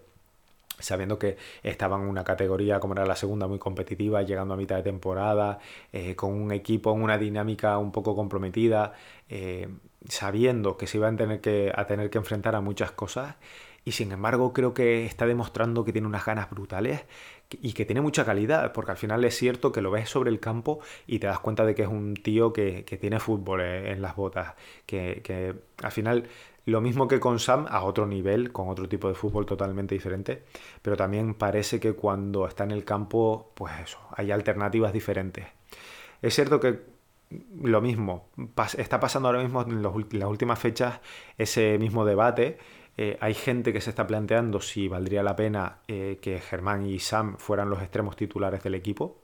sabiendo 0.78 1.18
que 1.18 1.36
estaba 1.62 1.96
en 1.96 2.02
una 2.02 2.22
categoría 2.24 2.78
como 2.78 2.94
era 2.94 3.04
la 3.04 3.16
segunda 3.16 3.48
muy 3.48 3.58
competitiva, 3.58 4.22
llegando 4.22 4.54
a 4.54 4.56
mitad 4.56 4.76
de 4.76 4.84
temporada, 4.84 5.58
con 6.14 6.32
un 6.32 6.52
equipo, 6.52 6.92
una 6.92 7.18
dinámica 7.18 7.76
un 7.78 7.90
poco 7.90 8.14
comprometida 8.14 8.92
sabiendo 10.08 10.76
que 10.76 10.86
se 10.86 10.98
iba 10.98 11.08
a 11.08 11.16
tener 11.16 11.40
que, 11.40 11.72
a 11.74 11.86
tener 11.86 12.10
que 12.10 12.18
enfrentar 12.18 12.54
a 12.54 12.60
muchas 12.60 12.92
cosas 12.92 13.36
y 13.84 13.92
sin 13.92 14.12
embargo 14.12 14.52
creo 14.52 14.74
que 14.74 15.06
está 15.06 15.26
demostrando 15.26 15.84
que 15.84 15.92
tiene 15.92 16.06
unas 16.06 16.24
ganas 16.24 16.50
brutales 16.50 17.04
y 17.62 17.72
que 17.72 17.86
tiene 17.86 18.02
mucha 18.02 18.24
calidad, 18.26 18.72
porque 18.72 18.90
al 18.90 18.98
final 18.98 19.24
es 19.24 19.34
cierto 19.36 19.72
que 19.72 19.80
lo 19.80 19.90
ves 19.90 20.10
sobre 20.10 20.30
el 20.30 20.40
campo 20.40 20.80
y 21.06 21.18
te 21.18 21.26
das 21.26 21.40
cuenta 21.40 21.64
de 21.64 21.74
que 21.74 21.82
es 21.82 21.88
un 21.88 22.14
tío 22.14 22.52
que, 22.52 22.82
tiene 23.00 23.18
fútbol 23.18 23.62
eh, 23.62 23.92
en 23.92 24.02
las 24.02 24.14
botas, 24.14 24.54
que, 24.84 25.22
que, 25.24 25.54
al 25.82 25.92
final 25.92 26.28
lo 26.66 26.82
mismo 26.82 27.08
que 27.08 27.18
con 27.18 27.38
Sam 27.38 27.66
a 27.70 27.82
otro 27.82 28.06
nivel, 28.06 28.52
con 28.52 28.68
otro 28.68 28.86
tipo 28.90 29.08
de 29.08 29.14
fútbol 29.14 29.46
totalmente 29.46 29.94
diferente, 29.94 30.44
pero 30.82 30.94
también 30.94 31.32
parece 31.32 31.80
que 31.80 31.94
cuando 31.94 32.46
está 32.46 32.64
en 32.64 32.72
el 32.72 32.84
campo, 32.84 33.52
pues 33.54 33.72
eso, 33.82 33.98
hay 34.14 34.30
alternativas 34.30 34.92
diferentes. 34.92 35.46
Es 36.20 36.34
cierto 36.34 36.60
que 36.60 36.97
lo 37.30 37.80
mismo, 37.80 38.30
está 38.76 39.00
pasando 39.00 39.28
ahora 39.28 39.42
mismo 39.42 39.62
en, 39.62 39.82
las 39.82 40.28
últimas 40.28 40.58
fechas 40.58 41.00
ese 41.36 41.78
mismo 41.78 42.04
debate. 42.04 42.58
Eh, 42.96 43.16
hay 43.20 43.34
gente 43.34 43.72
que 43.72 43.80
se 43.80 43.90
está 43.90 44.06
planteando 44.06 44.60
si 44.60 44.88
valdría 44.88 45.22
la 45.22 45.36
pena 45.36 45.78
eh, 45.88 46.18
que 46.20 46.40
Germán 46.40 46.86
y 46.86 46.98
Sam 46.98 47.36
fueran 47.38 47.70
los 47.70 47.80
extremos 47.80 48.16
titulares 48.16 48.62
del 48.62 48.74
equipo. 48.74 49.22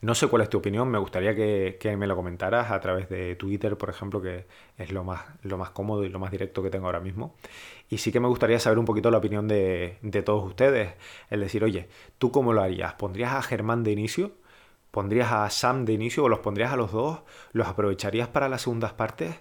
No 0.00 0.14
sé 0.14 0.28
cuál 0.28 0.42
es 0.42 0.50
tu 0.50 0.58
opinión, 0.58 0.88
me 0.88 0.98
gustaría 0.98 1.34
que, 1.34 1.96
me 1.96 2.06
lo 2.06 2.14
comentaras 2.14 2.70
a 2.70 2.80
través 2.80 3.08
de 3.08 3.34
Twitter, 3.34 3.76
por 3.76 3.90
ejemplo, 3.90 4.20
que 4.22 4.46
es 4.76 4.92
lo 4.92 5.02
más, 5.02 5.24
lo 5.42 5.58
más 5.58 5.70
cómodo 5.70 6.04
y 6.04 6.08
lo 6.08 6.20
más 6.20 6.30
directo 6.30 6.62
que 6.62 6.70
tengo 6.70 6.86
ahora 6.86 7.00
mismo. 7.00 7.34
Y 7.88 7.98
sí 7.98 8.12
que 8.12 8.20
me 8.20 8.28
gustaría 8.28 8.60
saber 8.60 8.78
un 8.78 8.84
poquito 8.84 9.10
la 9.10 9.18
opinión 9.18 9.48
de, 9.48 9.98
de 10.02 10.22
todos 10.22 10.44
ustedes. 10.44 10.94
Es 11.30 11.40
decir, 11.40 11.64
oye, 11.64 11.88
¿tú 12.18 12.30
cómo 12.30 12.52
lo 12.52 12.62
harías? 12.62 12.94
¿Pondrías 12.94 13.32
a 13.32 13.42
Germán 13.42 13.82
de 13.82 13.92
inicio? 13.92 14.32
¿Pondrías 14.90 15.32
a 15.32 15.48
Sam 15.50 15.84
de 15.84 15.92
inicio 15.92 16.24
o 16.24 16.28
los 16.28 16.40
pondrías 16.40 16.72
a 16.72 16.76
los 16.76 16.92
dos? 16.92 17.20
¿Los 17.52 17.68
aprovecharías 17.68 18.28
para 18.28 18.48
las 18.48 18.62
segundas 18.62 18.94
partes? 18.94 19.40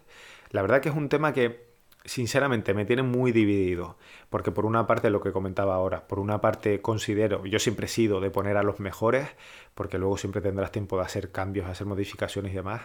La 0.49 0.61
verdad 0.61 0.81
que 0.81 0.89
es 0.89 0.95
un 0.95 1.09
tema 1.09 1.33
que 1.33 1.67
sinceramente 2.07 2.73
me 2.73 2.85
tiene 2.85 3.03
muy 3.03 3.31
dividido, 3.31 3.97
porque 4.29 4.51
por 4.51 4.65
una 4.65 4.87
parte 4.87 5.09
lo 5.09 5.21
que 5.21 5.33
comentaba 5.33 5.75
ahora, 5.75 6.07
por 6.07 6.19
una 6.19 6.39
parte 6.39 6.81
considero, 6.81 7.45
yo 7.45 7.59
siempre 7.59 7.85
he 7.85 7.89
sido 7.89 8.21
de 8.21 8.31
poner 8.31 8.55
a 8.55 8.63
los 8.63 8.79
mejores, 8.79 9.27
porque 9.75 9.97
luego 9.97 10.17
siempre 10.17 10.41
tendrás 10.41 10.71
tiempo 10.71 10.97
de 10.97 11.03
hacer 11.03 11.31
cambios, 11.31 11.67
hacer 11.67 11.85
modificaciones 11.85 12.53
y 12.53 12.55
demás, 12.55 12.83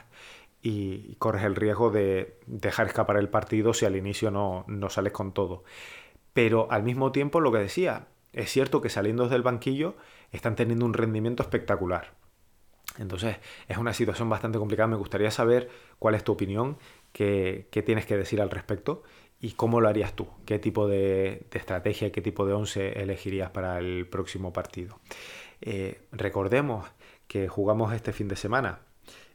y 0.61 1.15
corres 1.17 1.45
el 1.45 1.55
riesgo 1.55 1.91
de 1.91 2.39
dejar 2.47 2.89
escapar 2.89 3.17
el 3.17 3.29
partido 3.29 3.75
si 3.75 3.87
al 3.87 3.97
inicio 3.97 4.31
no, 4.31 4.65
no 4.67 4.91
sales 4.91 5.13
con 5.13 5.33
todo. 5.33 5.63
Pero 6.33 6.71
al 6.71 6.83
mismo 6.83 7.13
tiempo 7.13 7.41
lo 7.41 7.53
que 7.53 7.59
decía, 7.59 8.09
es 8.33 8.51
cierto 8.51 8.81
que 8.81 8.89
saliendo 8.89 9.29
del 9.29 9.43
banquillo 9.43 9.97
están 10.31 10.57
teniendo 10.57 10.85
un 10.85 10.95
rendimiento 10.95 11.43
espectacular. 11.43 12.22
Entonces 12.99 13.37
es 13.69 13.79
una 13.79 13.93
situación 13.93 14.29
bastante 14.29 14.59
complicada. 14.59 14.89
Me 14.89 14.97
gustaría 14.97 15.31
saber 15.31 15.69
cuál 15.99 16.15
es 16.15 16.25
tu 16.25 16.33
opinión, 16.33 16.79
qué, 17.13 17.69
tienes 17.85 18.07
que 18.07 18.17
decir 18.17 18.41
al 18.41 18.51
respecto 18.51 19.03
y 19.41 19.53
cómo 19.53 19.81
lo 19.81 19.89
harías 19.89 20.15
tú, 20.15 20.29
qué 20.47 20.59
tipo 20.59 20.87
de, 20.87 21.47
estrategia, 21.53 22.13
qué 22.13 22.21
tipo 22.21 22.47
de 22.47 22.53
once 22.53 23.01
elegirías 23.01 23.51
para 23.51 23.79
el 23.79 24.07
próximo 24.07 24.53
partido. 24.53 24.99
Eh, 25.61 26.03
recordemos 26.13 26.89
que 27.27 27.49
jugamos 27.49 27.93
este 27.93 28.13
fin 28.13 28.29
de 28.29 28.37
semana. 28.37 28.81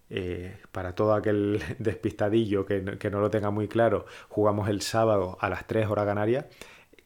Eh, 0.09 0.57
para 0.71 0.95
todo 0.95 1.13
aquel 1.15 1.61
despistadillo 1.79 2.65
que, 2.65 3.09
no 3.11 3.19
lo 3.19 3.29
tenga 3.29 3.49
muy 3.49 3.67
claro, 3.67 4.05
jugamos 4.29 4.69
el 4.69 4.81
sábado 4.81 5.37
a 5.41 5.49
las 5.49 5.67
3 5.67 5.87
horas 5.89 6.05
canarias 6.05 6.45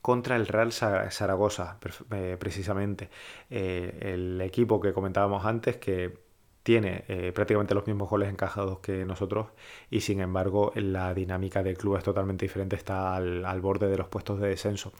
contra 0.02 0.36
el 0.36 0.48
Real 0.48 0.72
Zaragoza, 0.72 1.80
eh, 2.12 2.38
precisamente. 2.40 3.10
el 3.50 4.40
equipo 4.42 4.80
que 4.80 4.94
comentábamos 4.94 5.46
antes, 5.46 5.78
que 5.78 6.31
tiene 6.64 7.06
eh, 7.08 7.32
prácticamente 7.34 7.74
los 7.74 7.88
mismos 7.88 8.10
goles 8.10 8.30
encajados 8.30 8.80
que 8.80 9.04
nosotros 9.06 9.48
y 9.90 10.02
sin 10.02 10.22
embargo 10.22 10.72
la 10.76 11.14
dinámica 11.14 11.64
del 11.64 11.78
club 11.78 11.98
es 11.98 12.04
totalmente 12.04 12.46
diferente, 12.46 12.76
está 12.76 13.16
al, 13.16 13.62
borde 13.62 13.88
de 13.88 13.98
los 13.98 14.08
puestos 14.08 14.40
de 14.40 14.50
descenso. 14.50 14.94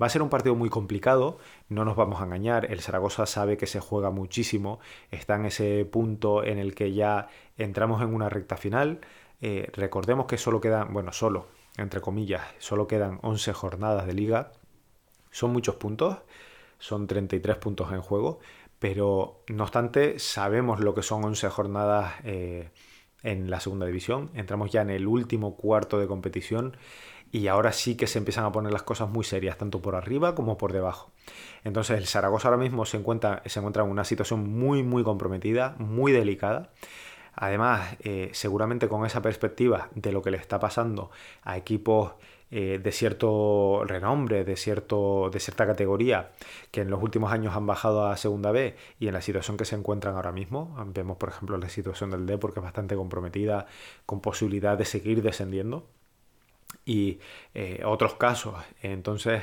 Va 0.00 0.06
a 0.06 0.10
ser 0.10 0.22
un 0.22 0.28
partido 0.28 0.54
muy 0.54 0.70
complicado, 0.70 1.38
no 1.68 1.84
nos 1.84 1.96
vamos 1.96 2.20
a 2.20 2.24
engañar, 2.24 2.70
el 2.70 2.80
Zaragoza 2.80 3.26
sabe 3.26 3.56
que 3.56 3.66
se 3.66 3.80
juega 3.80 4.10
muchísimo, 4.10 4.78
está 5.10 5.36
en 5.36 5.46
ese 5.46 5.84
punto 5.84 6.44
en 6.44 6.58
el 6.58 6.74
que 6.74 6.92
ya 6.92 7.28
entramos 7.56 8.00
en 8.02 8.14
una 8.14 8.28
recta 8.28 8.56
final, 8.56 9.00
eh, 9.40 9.70
recordemos 9.72 10.26
que 10.26 10.38
solo 10.38 10.60
quedan, 10.60 10.92
bueno, 10.92 11.12
solo, 11.12 11.46
entre 11.76 12.00
comillas, 12.00 12.42
solo 12.58 12.86
quedan 12.86 13.18
11 13.22 13.52
jornadas 13.52 14.06
de 14.06 14.14
liga, 14.14 14.52
son 15.30 15.52
muchos 15.52 15.76
puntos, 15.76 16.18
son 16.78 17.06
33 17.06 17.56
puntos 17.56 17.92
en 17.92 18.00
juego, 18.00 18.40
pero 18.78 19.42
no 19.48 19.64
obstante 19.64 20.18
sabemos 20.18 20.80
lo 20.80 20.94
que 20.94 21.02
son 21.02 21.24
11 21.24 21.48
jornadas 21.48 22.14
eh, 22.24 22.70
en 23.22 23.50
la 23.50 23.60
segunda 23.60 23.86
división, 23.86 24.30
entramos 24.34 24.70
ya 24.70 24.82
en 24.82 24.90
el 24.90 25.06
último 25.06 25.56
cuarto 25.56 25.98
de 25.98 26.06
competición 26.06 26.76
y 27.30 27.48
ahora 27.48 27.72
sí 27.72 27.96
que 27.96 28.06
se 28.06 28.18
empiezan 28.18 28.44
a 28.44 28.52
poner 28.52 28.72
las 28.72 28.82
cosas 28.82 29.08
muy 29.08 29.24
serias, 29.24 29.58
tanto 29.58 29.82
por 29.82 29.94
arriba 29.94 30.34
como 30.34 30.56
por 30.56 30.72
debajo. 30.72 31.10
Entonces 31.64 31.98
el 31.98 32.06
Zaragoza 32.06 32.48
ahora 32.48 32.60
mismo 32.60 32.86
se 32.86 32.96
encuentra, 32.96 33.42
se 33.46 33.58
encuentra 33.58 33.84
en 33.84 33.90
una 33.90 34.04
situación 34.04 34.48
muy 34.48 34.82
muy 34.82 35.02
comprometida, 35.02 35.74
muy 35.78 36.12
delicada. 36.12 36.70
Además, 37.34 37.96
eh, 38.00 38.30
seguramente 38.32 38.88
con 38.88 39.06
esa 39.06 39.22
perspectiva 39.22 39.90
de 39.94 40.10
lo 40.10 40.22
que 40.22 40.30
le 40.30 40.38
está 40.38 40.58
pasando 40.58 41.10
a 41.42 41.56
equipos 41.56 42.12
eh, 42.50 42.80
de 42.82 42.92
cierto 42.92 43.84
renombre, 43.84 44.44
de, 44.44 44.56
cierto, 44.56 45.28
de 45.30 45.38
cierta 45.40 45.66
categoría, 45.66 46.30
que 46.70 46.80
en 46.80 46.90
los 46.90 47.02
últimos 47.02 47.32
años 47.32 47.54
han 47.54 47.66
bajado 47.66 48.06
a 48.06 48.16
Segunda 48.16 48.52
B 48.52 48.74
y 48.98 49.08
en 49.08 49.14
la 49.14 49.20
situación 49.20 49.56
que 49.56 49.64
se 49.64 49.76
encuentran 49.76 50.16
ahora 50.16 50.32
mismo. 50.32 50.74
Vemos, 50.94 51.18
por 51.18 51.28
ejemplo, 51.28 51.58
la 51.58 51.68
situación 51.68 52.10
del 52.10 52.26
D 52.26 52.38
porque 52.38 52.60
es 52.60 52.64
bastante 52.64 52.96
comprometida, 52.96 53.66
con 54.06 54.20
posibilidad 54.20 54.78
de 54.78 54.84
seguir 54.84 55.22
descendiendo. 55.22 55.86
Y 56.84 57.20
eh, 57.54 57.82
otros 57.84 58.14
casos. 58.14 58.54
Entonces, 58.82 59.42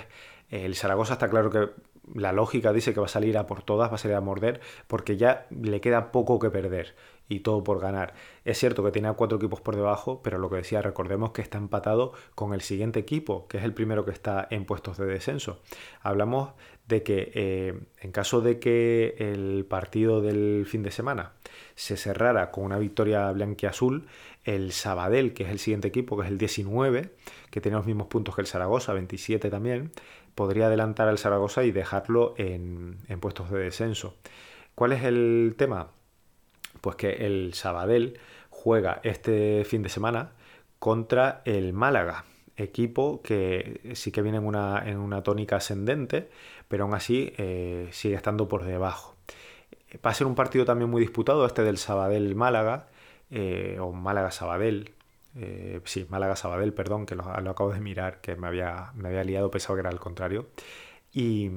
el 0.49 0.75
Zaragoza 0.75 1.13
está 1.13 1.29
claro 1.29 1.49
que 1.51 1.69
la 2.13 2.31
lógica 2.31 2.73
dice 2.73 2.93
que 2.93 2.99
va 2.99 3.07
a 3.07 3.09
salir 3.09 3.37
a 3.37 3.47
por 3.47 3.63
todas, 3.63 3.89
va 3.91 3.95
a 3.95 3.97
salir 3.97 4.15
a 4.15 4.21
morder, 4.21 4.61
porque 4.87 5.17
ya 5.17 5.47
le 5.49 5.81
queda 5.81 6.11
poco 6.11 6.39
que 6.39 6.49
perder 6.49 6.95
y 7.27 7.39
todo 7.39 7.63
por 7.63 7.79
ganar. 7.79 8.13
Es 8.43 8.59
cierto 8.59 8.83
que 8.83 8.91
tiene 8.91 9.07
a 9.07 9.13
cuatro 9.13 9.37
equipos 9.37 9.61
por 9.61 9.75
debajo, 9.75 10.21
pero 10.23 10.37
lo 10.37 10.49
que 10.49 10.57
decía, 10.57 10.81
recordemos 10.81 11.31
que 11.31 11.41
está 11.41 11.57
empatado 11.57 12.13
con 12.35 12.53
el 12.53 12.61
siguiente 12.61 12.99
equipo, 12.99 13.47
que 13.47 13.57
es 13.57 13.63
el 13.63 13.73
primero 13.73 14.05
que 14.05 14.11
está 14.11 14.47
en 14.51 14.65
puestos 14.65 14.97
de 14.97 15.05
descenso. 15.05 15.59
Hablamos 16.01 16.51
de 16.87 17.01
que 17.01 17.31
eh, 17.33 17.79
en 17.99 18.11
caso 18.11 18.41
de 18.41 18.59
que 18.59 19.15
el 19.17 19.65
partido 19.67 20.21
del 20.21 20.65
fin 20.67 20.83
de 20.83 20.91
semana 20.91 21.33
se 21.73 21.97
cerrara 21.97 22.51
con 22.51 22.63
una 22.63 22.77
victoria 22.77 23.31
blanquiazul, 23.31 24.05
el 24.43 24.71
Sabadell, 24.71 25.33
que 25.33 25.43
es 25.43 25.49
el 25.49 25.57
siguiente 25.57 25.87
equipo, 25.87 26.15
que 26.15 26.25
es 26.25 26.29
el 26.29 26.37
19, 26.37 27.09
que 27.49 27.61
tiene 27.61 27.77
los 27.77 27.87
mismos 27.87 28.07
puntos 28.07 28.35
que 28.35 28.41
el 28.41 28.47
Zaragoza, 28.47 28.93
27 28.93 29.49
también, 29.49 29.91
podría 30.35 30.67
adelantar 30.67 31.07
al 31.07 31.17
Zaragoza 31.17 31.63
y 31.63 31.71
dejarlo 31.71 32.35
en, 32.37 32.97
en 33.07 33.19
puestos 33.19 33.49
de 33.49 33.59
descenso. 33.59 34.15
¿Cuál 34.75 34.91
es 34.91 35.03
el 35.03 35.55
tema? 35.57 35.91
Pues 36.81 36.97
que 36.97 37.25
el 37.25 37.53
Sabadell 37.53 38.19
juega 38.49 38.99
este 39.03 39.63
fin 39.65 39.81
de 39.81 39.89
semana 39.89 40.31
contra 40.79 41.41
el 41.45 41.73
Málaga, 41.73 42.25
equipo 42.57 43.21
que 43.21 43.91
sí 43.95 44.11
que 44.11 44.21
viene 44.21 44.37
en 44.37 44.45
una, 44.45 44.83
en 44.85 44.97
una 44.97 45.23
tónica 45.23 45.57
ascendente, 45.57 46.29
pero 46.67 46.83
aún 46.83 46.93
así 46.93 47.33
eh, 47.37 47.87
sigue 47.91 48.15
estando 48.15 48.47
por 48.47 48.63
debajo. 48.65 49.15
Va 50.05 50.11
a 50.11 50.13
ser 50.13 50.27
un 50.27 50.35
partido 50.35 50.65
también 50.65 50.89
muy 50.89 51.01
disputado 51.01 51.45
este 51.45 51.63
del 51.63 51.77
Sabadell-Málaga, 51.77 52.87
eh, 53.31 53.77
o 53.79 53.91
Málaga-Sabadell, 53.91 54.91
eh, 55.35 55.81
sí, 55.85 56.05
Málaga-Sabadell, 56.09 56.73
perdón, 56.73 57.05
que 57.05 57.15
lo, 57.15 57.23
lo, 57.41 57.51
acabo 57.51 57.71
de 57.73 57.79
mirar, 57.79 58.21
que 58.21 58.35
me 58.35 58.47
había, 58.47 58.91
me 58.95 59.09
había 59.09 59.23
liado, 59.23 59.51
pensaba 59.51 59.75
que 59.75 59.81
era 59.81 59.89
al 59.89 59.99
contrario. 59.99 60.49
Y 61.11 61.49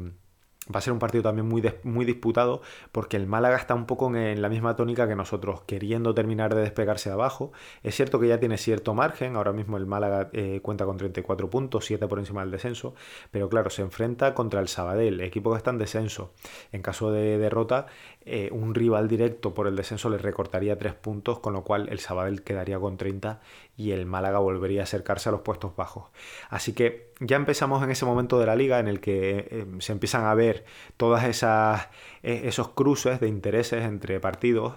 Va 0.75 0.79
a 0.79 0.81
ser 0.83 0.93
un 0.93 0.99
partido 0.99 1.23
también 1.23 1.49
muy, 1.49 1.63
muy 1.83 2.05
disputado 2.05 2.61
porque 2.93 3.17
el 3.17 3.27
Málaga 3.27 3.57
está 3.57 3.75
un 3.75 3.87
poco 3.87 4.15
en, 4.15 4.43
la 4.43 4.51
misma 4.51 4.77
tónica 4.77 5.09
que 5.09 5.15
nosotros, 5.15 5.63
queriendo 5.63 6.15
terminar 6.15 6.55
de 6.55 6.61
despegarse 6.61 7.09
de 7.09 7.15
abajo. 7.15 7.53
Es 7.83 7.95
cierto 7.95 8.21
que 8.21 8.29
ya 8.29 8.39
tiene 8.39 8.59
cierto 8.59 8.93
margen, 8.93 9.37
ahora 9.37 9.53
mismo 9.53 9.79
el 9.79 9.87
Málaga 9.87 10.29
eh, 10.33 10.61
cuenta 10.63 10.85
con 10.85 10.99
34 10.99 11.49
puntos, 11.49 11.87
7 11.87 12.07
por 12.07 12.19
encima 12.19 12.43
del 12.43 12.51
descenso, 12.51 12.95
pero 13.31 13.49
claro, 13.49 13.71
se 13.71 13.81
enfrenta 13.81 14.35
contra 14.35 14.61
el 14.61 14.69
Sabadell, 14.69 15.21
equipo 15.23 15.53
que 15.53 15.57
está 15.57 15.71
en 15.71 15.79
descenso. 15.79 16.35
En 16.71 16.83
caso 16.83 17.11
de 17.13 17.39
derrota, 17.39 17.87
eh, 18.27 18.51
un 18.53 18.75
rival 18.75 19.09
directo 19.09 19.55
por 19.55 19.69
el 19.69 19.77
descenso 19.77 20.11
le 20.11 20.19
recortaría 20.19 20.77
3 20.77 20.93
puntos, 20.95 21.39
con 21.39 21.55
lo 21.55 21.65
cual 21.65 21.89
el 21.89 21.99
Sabadell 21.99 22.43
quedaría 22.43 22.79
con 22.79 22.99
30 22.99 23.41
y 23.79 23.93
el 23.93 24.07
Málaga 24.07 24.41
volvería 24.41 24.81
a 24.81 24.85
acercarse 24.85 25.29
a 25.29 25.33
los 25.33 25.43
puestos 25.43 25.77
bajos. 25.77 26.11
Así 26.51 26.73
que 26.73 27.13
ya 27.21 27.37
empezamos 27.37 27.83
en 27.83 27.91
ese 27.91 28.05
momento 28.05 28.39
de 28.41 28.45
la 28.45 28.57
liga 28.57 28.81
en 28.81 28.89
el 28.89 29.01
que 29.01 29.47
eh, 29.51 29.67
se 29.79 29.93
empiezan 29.93 30.25
a 30.25 30.35
ver 30.35 30.65
todas 30.97 31.25
esas 31.25 31.89
e, 32.25 32.49
esos 32.49 32.71
cruces 32.71 33.21
de 33.21 33.29
intereses 33.29 33.85
entre 33.85 34.19
partidos 34.19 34.75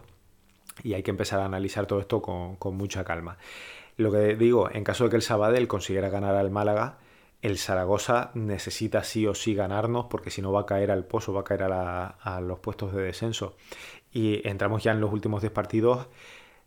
y 0.84 0.94
hay 0.94 1.02
que 1.02 1.10
empezar 1.10 1.40
a 1.40 1.46
analizar 1.46 1.88
todo 1.88 2.00
esto 2.00 2.22
con, 2.22 2.78
mucha 2.78 3.04
calma. 3.04 3.38
Lo 3.98 4.12
que 4.12 4.36
digo, 4.36 4.70
en 4.72 4.84
caso 4.84 5.06
de 5.06 5.10
que 5.10 5.16
el 5.16 5.24
Sabadell 5.24 5.68
consiguiera 5.68 6.10
ganar 6.10 6.36
al 6.36 6.52
Málaga, 6.52 7.00
el 7.42 7.58
Zaragoza 7.58 8.30
necesita 8.36 9.04
sí 9.04 9.26
o 9.26 9.34
sí 9.34 9.56
ganarnos 9.56 10.06
porque 10.12 10.30
si 10.30 10.44
no 10.44 10.52
va 10.52 10.62
a 10.62 10.66
caer 10.68 10.92
al 10.92 11.06
pozo, 11.06 11.34
va 11.34 11.42
a 11.42 11.44
caer 11.44 11.64
a, 11.64 12.06
a 12.06 12.40
los 12.40 12.60
puestos 12.60 12.94
de 12.94 13.02
descenso. 13.02 13.56
Y 14.14 14.48
entramos 14.48 14.84
ya 14.84 14.92
en 14.92 15.02
los 15.02 15.12
últimos 15.12 15.42
10 15.42 15.52
partidos 15.54 16.08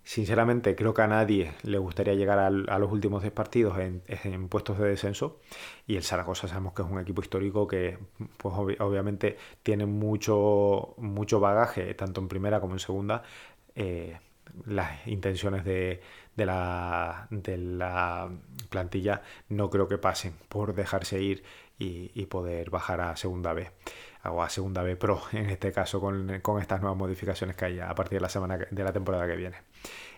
Sinceramente, 0.05 0.77
creo 0.77 0.93
que 0.93 1.01
a 1.01 1.07
nadie 1.07 1.55
le 1.63 1.79
gustaría 1.79 2.15
llegar 2.15 2.39
a, 2.39 2.51
los 2.51 2.93
últimos 2.93 3.23
10 3.23 3.33
partidos 3.33 3.79
en, 3.79 4.49
puestos 4.49 4.79
de 4.79 4.89
descenso. 4.89 5.41
Y 5.87 5.97
el 5.97 6.03
Zaragoza 6.03 6.47
sabemos 6.47 6.75
que 6.75 6.83
es 6.83 6.89
un 6.89 7.01
equipo 7.01 7.23
histórico 7.23 7.67
que, 7.67 7.99
pues, 8.37 8.55
obviamente, 8.81 9.39
tiene 9.63 9.87
mucho, 9.87 10.95
mucho 10.99 11.41
bagaje, 11.41 11.95
tanto 11.95 12.21
en 12.21 12.29
primera 12.29 12.61
como 12.61 12.75
en 12.75 12.81
segunda. 12.81 13.23
Eh, 13.75 14.19
las 14.67 15.07
intenciones 15.07 15.65
de, 15.65 16.01
la, 16.37 17.27
de, 17.31 17.57
la, 17.59 18.31
plantilla 18.69 19.23
no 19.49 19.71
creo 19.71 19.89
que 19.89 19.99
pasen 19.99 20.35
por 20.49 20.75
dejarse 20.75 21.21
ir 21.23 21.45
y, 21.79 22.27
poder 22.27 22.71
bajar 22.71 23.01
a 23.01 23.17
segunda 23.17 23.53
B 23.53 23.71
o 24.25 24.43
a 24.43 24.49
segunda 24.49 24.83
B 24.83 24.97
Pro 24.97 25.21
en 25.33 25.51
este 25.51 25.73
caso 25.73 26.01
con, 26.01 26.31
estas 26.61 26.81
nuevas 26.81 26.99
modificaciones 26.99 27.57
que 27.57 27.67
hay 27.67 27.81
a 27.81 27.95
partir 27.95 28.19
de 28.19 28.23
la 28.23 28.29
semana 28.29 28.59
de 28.71 28.85
la 28.85 28.93
temporada 28.93 29.27
que 29.27 29.37
viene. 29.37 29.57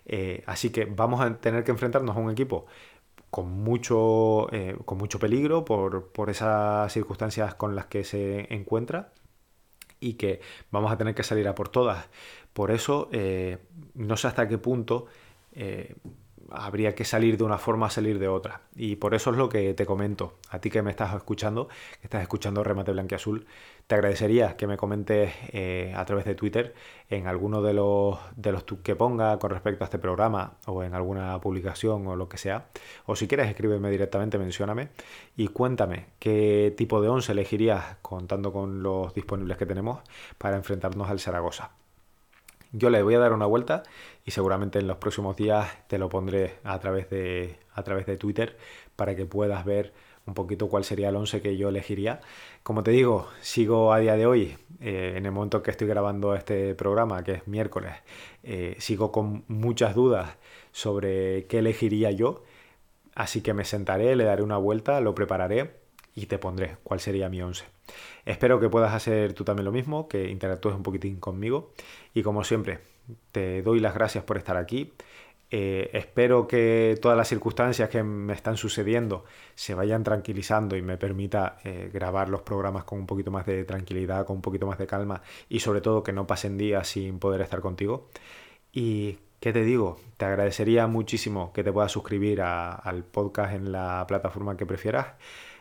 Eh, 0.05 0.45
así 0.47 0.71
que 0.71 0.85
vamos 0.85 1.21
a 1.21 1.35
tener 1.39 1.65
que 1.65 1.73
enfrentarnos 1.73 2.17
a 2.17 2.21
un 2.21 2.31
equipo 2.31 2.67
con 3.31 3.51
mucho, 3.51 4.53
eh, 4.53 4.77
con 4.85 4.99
mucho 4.99 5.19
peligro 5.19 5.65
por, 5.65 6.09
por 6.13 6.31
esas 6.31 6.93
circunstancias 6.93 7.55
con 7.55 7.75
las 7.75 7.87
que 7.87 8.05
se 8.05 8.53
encuentra 8.55 9.13
y 10.01 10.15
que 10.15 10.41
vamos 10.71 10.93
a 10.93 10.99
tener 10.99 11.15
que 11.15 11.23
salir 11.23 11.49
a 11.49 11.55
por 11.55 11.69
todas. 11.69 12.07
Por 12.53 12.71
eso, 12.71 13.09
eh, 13.13 13.59
no 13.95 14.17
sé 14.17 14.29
hasta 14.29 14.49
qué 14.49 14.59
punto 14.59 15.07
eh, 15.53 15.95
habría 16.51 16.95
que 16.95 17.05
salir 17.05 17.37
de 17.37 17.45
una 17.45 17.59
forma, 17.59 17.91
salir 17.91 18.19
de 18.19 18.29
otra. 18.29 18.63
Y 18.75 18.97
por 18.97 19.15
eso 19.15 19.31
es 19.31 19.37
lo 19.37 19.49
que 19.49 19.75
te 19.75 19.87
comento. 19.87 20.39
A 20.51 20.59
ti 20.61 20.71
que 20.71 20.83
me 20.83 20.91
estás 20.91 21.15
escuchando, 21.15 21.69
que 22.01 22.07
estás 22.07 22.23
escuchando 22.23 22.63
Remate 22.65 22.93
Blanquiazul, 22.93 23.47
te 23.87 23.95
agradecería 23.95 24.57
que 24.57 24.67
me 24.67 24.77
comentes 24.77 25.33
eh, 25.53 25.93
a 25.97 26.05
través 26.05 26.25
de 26.25 26.35
Twitter 26.35 26.75
en 27.09 27.29
alguno 27.29 27.63
de 27.63 27.73
los, 27.73 28.19
de 28.35 28.51
los 28.51 28.65
que 28.65 28.97
ponga 28.97 29.39
con 29.39 29.51
respecto 29.51 29.85
a 29.85 29.87
este 29.87 29.99
programa 29.99 30.55
o 30.67 30.83
en 30.83 30.95
alguna 30.95 31.41
publicación 31.41 32.07
o 32.09 32.17
lo 32.17 32.29
que 32.29 32.37
sea. 32.37 32.67
O 33.07 33.15
si 33.15 33.29
quieres, 33.29 33.49
escríbeme 33.49 33.91
directamente, 33.91 34.39
mencióname 34.39 34.89
y 35.37 35.49
cuéntame 35.49 36.07
qué 36.19 36.75
tipo 36.77 37.01
de 37.01 37.09
once 37.09 37.31
elegirías 37.31 37.97
contando 38.03 38.53
con 38.53 38.83
los 38.83 39.15
disponibles 39.15 39.57
que 39.57 39.67
tenemos 39.67 40.01
para 40.39 40.57
enfrentarnos 40.57 41.09
al 41.09 41.21
Zaragoza. 41.21 41.71
Yo 42.73 42.91
le 42.91 43.03
voy 43.03 43.15
a 43.15 43.21
dar 43.21 43.33
una 43.33 43.47
vuelta 43.47 43.85
y 44.25 44.33
seguramente 44.33 44.81
en 44.81 44.89
los 44.89 44.97
próximos 44.97 45.37
días 45.37 45.87
te 45.87 45.99
lo 45.99 46.09
pondré 46.09 46.59
a 46.65 46.79
través 46.81 47.09
de, 47.09 47.59
a 47.73 47.85
través 47.85 48.07
de 48.07 48.17
Twitter 48.17 48.59
para 48.97 49.15
que 49.15 49.25
puedas 49.27 49.65
ver 49.65 49.93
un 50.27 50.35
poquito 50.35 50.69
cuál 50.69 50.85
sería 50.85 51.09
el 51.09 51.17
11 51.17 51.41
que 51.41 51.57
yo 51.57 51.69
elegiría. 51.69 52.21
Como 52.63 52.83
te 52.83 52.91
digo, 52.91 53.29
sigo 53.41 53.93
a 53.93 53.99
día 53.99 54.17
de 54.17 54.27
hoy, 54.27 54.57
eh, 54.81 55.15
en 55.17 55.25
el 55.27 55.33
momento 55.33 55.63
que 55.63 55.71
estoy 55.71 55.87
grabando 55.87 56.35
este 56.35 56.75
programa, 56.75 57.23
que 57.25 57.33
es 57.33 57.49
miércoles, 57.49 57.93
eh, 58.43 58.77
sigo 58.79 59.13
con 59.13 59.45
muchas 59.49 59.95
dudas 59.95 60.37
sobre 60.73 61.47
qué 61.47 61.59
elegiría 61.59 62.11
yo. 62.11 62.43
Así 63.15 63.41
que 63.41 63.55
me 63.55 63.65
sentaré, 63.65 64.15
le 64.17 64.25
daré 64.25 64.43
una 64.43 64.59
vuelta, 64.59 65.01
lo 65.01 65.15
prepararé 65.15 65.77
y 66.15 66.27
te 66.27 66.39
pondré 66.39 66.77
cuál 66.83 67.01
sería 67.01 67.29
mi 67.29 67.41
11. 67.41 67.65
Espero 68.25 68.59
que 68.59 68.69
puedas 68.69 68.93
hacer 68.93 69.33
tú 69.33 69.45
también 69.45 69.65
lo 69.65 69.73
mismo, 69.73 70.09
que 70.09 70.29
interactúes 70.29 70.75
un 70.75 70.83
poquitín 70.83 71.21
conmigo. 71.21 71.73
Y 72.13 72.23
como 72.23 72.43
siempre, 72.43 72.81
te 73.33 73.63
doy 73.63 73.81
las 73.81 73.95
gracias 73.95 74.25
por 74.25 74.37
estar 74.37 74.57
aquí. 74.57 74.93
Eh, 75.51 75.91
espero 75.93 76.49
que 76.49 76.99
todas 77.01 77.17
las 77.17 77.29
circunstancias 77.29 77.89
que 77.89 78.03
me 78.03 78.33
están 78.33 78.57
sucediendo 78.57 79.25
se 79.55 79.75
vayan 79.75 80.03
tranquilizando 80.03 80.77
y 80.77 80.83
me 80.83 80.97
permita 80.97 81.59
eh, 81.65 81.91
grabar 81.93 82.29
los 82.29 82.43
programas 82.43 82.85
con 82.85 82.99
un 82.99 83.07
poquito 83.07 83.31
más 83.31 83.47
de 83.47 83.65
tranquilidad, 83.65 84.27
con 84.27 84.37
un 84.37 84.43
poquito 84.43 84.67
más 84.67 84.79
de 84.79 84.87
calma 84.87 85.23
y 85.49 85.61
sobre 85.61 85.81
todo 85.81 86.03
que 86.03 86.13
no 86.13 86.27
pasen 86.27 86.59
días 86.59 86.89
sin 86.89 87.19
poder 87.19 87.41
estar 87.41 87.61
contigo. 87.61 88.09
Y 88.73 89.19
¿Qué 89.41 89.53
te 89.53 89.63
digo? 89.65 89.99
Te 90.17 90.25
agradecería 90.25 90.87
muchísimo 90.87 91.53
que 91.53 91.63
te 91.63 91.71
puedas 91.71 91.93
suscribir 91.93 92.41
al 92.41 93.05
podcast 93.05 93.55
en 93.55 93.71
la 93.71 94.05
plataforma 94.09 94.57
que 94.57 94.65
prefieras 94.65 95.09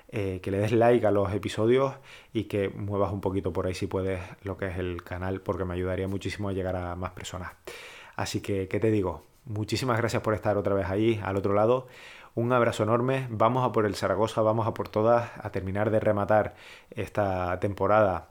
eh, 0.09 0.39
que 0.41 0.51
le 0.51 0.59
des 0.59 0.71
like 0.71 1.05
a 1.05 1.11
los 1.11 1.33
episodios 1.33 1.93
y 2.31 2.45
que 2.45 2.69
muevas 2.69 3.11
un 3.11 3.21
poquito 3.21 3.51
por 3.51 3.67
ahí 3.67 3.73
si 3.73 3.87
puedes 3.87 4.21
lo 4.43 4.55
que 4.57 4.67
es 4.67 4.77
el 4.77 5.03
canal 5.03 5.41
porque 5.41 5.65
me 5.65 5.73
ayudaría 5.73 6.07
muchísimo 6.07 6.49
a 6.49 6.53
llegar 6.53 6.75
a 6.75 6.95
más 6.95 7.11
personas. 7.11 7.51
Así 8.15 8.41
que, 8.41 8.67
¿qué 8.67 8.79
te 8.79 8.91
digo? 8.91 9.23
Muchísimas 9.45 9.97
gracias 9.97 10.23
por 10.23 10.33
estar 10.33 10.57
otra 10.57 10.73
vez 10.73 10.87
ahí, 10.87 11.21
al 11.23 11.37
otro 11.37 11.53
lado. 11.53 11.87
Un 12.33 12.51
abrazo 12.51 12.83
enorme. 12.83 13.27
Vamos 13.29 13.63
a 13.63 13.71
por 13.71 13.85
el 13.85 13.95
Zaragoza, 13.95 14.41
vamos 14.41 14.67
a 14.67 14.73
por 14.73 14.89
todas, 14.89 15.31
a 15.37 15.51
terminar 15.51 15.91
de 15.91 15.99
rematar 15.99 16.55
esta 16.91 17.59
temporada 17.59 18.27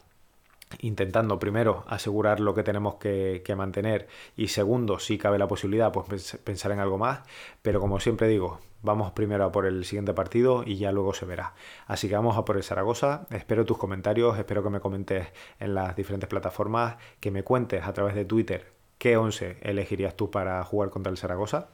intentando 0.81 1.39
primero 1.39 1.85
asegurar 1.87 2.41
lo 2.41 2.53
que 2.55 2.65
tenemos 2.65 2.97
que, 2.97 3.43
mantener 3.57 4.09
y 4.37 4.49
segundo, 4.49 4.99
si 4.99 5.19
cabe 5.19 5.39
la 5.39 5.47
posibilidad, 5.47 5.93
pues 5.93 6.37
pensar 6.43 6.73
en 6.73 6.81
algo 6.81 6.99
más. 6.99 7.21
Pero 7.63 7.81
como 7.81 8.01
siempre 8.01 8.27
digo, 8.27 8.59
vamos 8.83 9.13
primero 9.13 9.45
a 9.45 9.53
por 9.53 9.67
el 9.67 9.85
siguiente 9.85 10.15
partido 10.15 10.65
y 10.67 10.77
ya 10.77 10.93
luego 10.93 11.15
se 11.15 11.27
verá. 11.27 11.55
Así 11.87 12.09
que 12.09 12.17
vamos 12.17 12.37
a 12.37 12.45
por 12.45 12.57
el 12.57 12.65
Zaragoza. 12.65 13.27
Espero 13.31 13.65
tus 13.65 13.79
comentarios, 13.79 14.37
espero 14.39 14.63
que 14.63 14.71
me 14.71 14.81
comentes 14.81 15.29
en 15.61 15.75
las 15.75 15.95
diferentes 15.97 16.29
plataformas, 16.29 16.97
que 17.21 17.31
me 17.31 17.45
cuentes 17.45 17.85
a 17.85 17.93
través 17.93 18.15
de 18.15 18.25
Twitter 18.25 18.74
qué 18.99 19.17
11 19.17 19.59
elegirías 19.63 20.17
tú 20.17 20.31
para 20.31 20.63
jugar 20.65 20.91
contra 20.91 21.11
el 21.11 21.19
Zaragoza. 21.19 21.69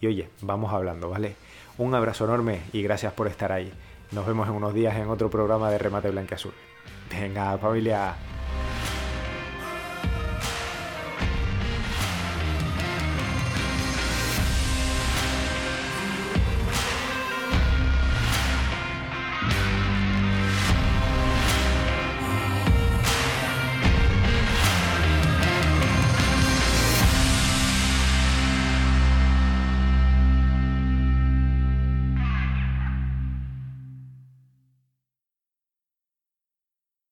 Y 0.00 0.06
oye, 0.06 0.28
vamos 0.42 0.72
hablando, 0.72 1.10
¿vale? 1.10 1.36
Un 1.78 1.94
abrazo 1.94 2.24
enorme 2.24 2.60
y 2.72 2.82
gracias 2.82 3.12
por 3.12 3.26
estar 3.26 3.52
ahí. 3.52 3.72
Nos 4.12 4.26
vemos 4.26 4.48
en 4.48 4.54
unos 4.54 4.74
días 4.74 4.96
en 4.96 5.08
otro 5.08 5.30
programa 5.30 5.70
de 5.70 5.78
Remate 5.78 6.10
Blanca 6.10 6.36
Azul. 6.36 6.54
Venga, 7.10 7.58
familia. 7.58 8.14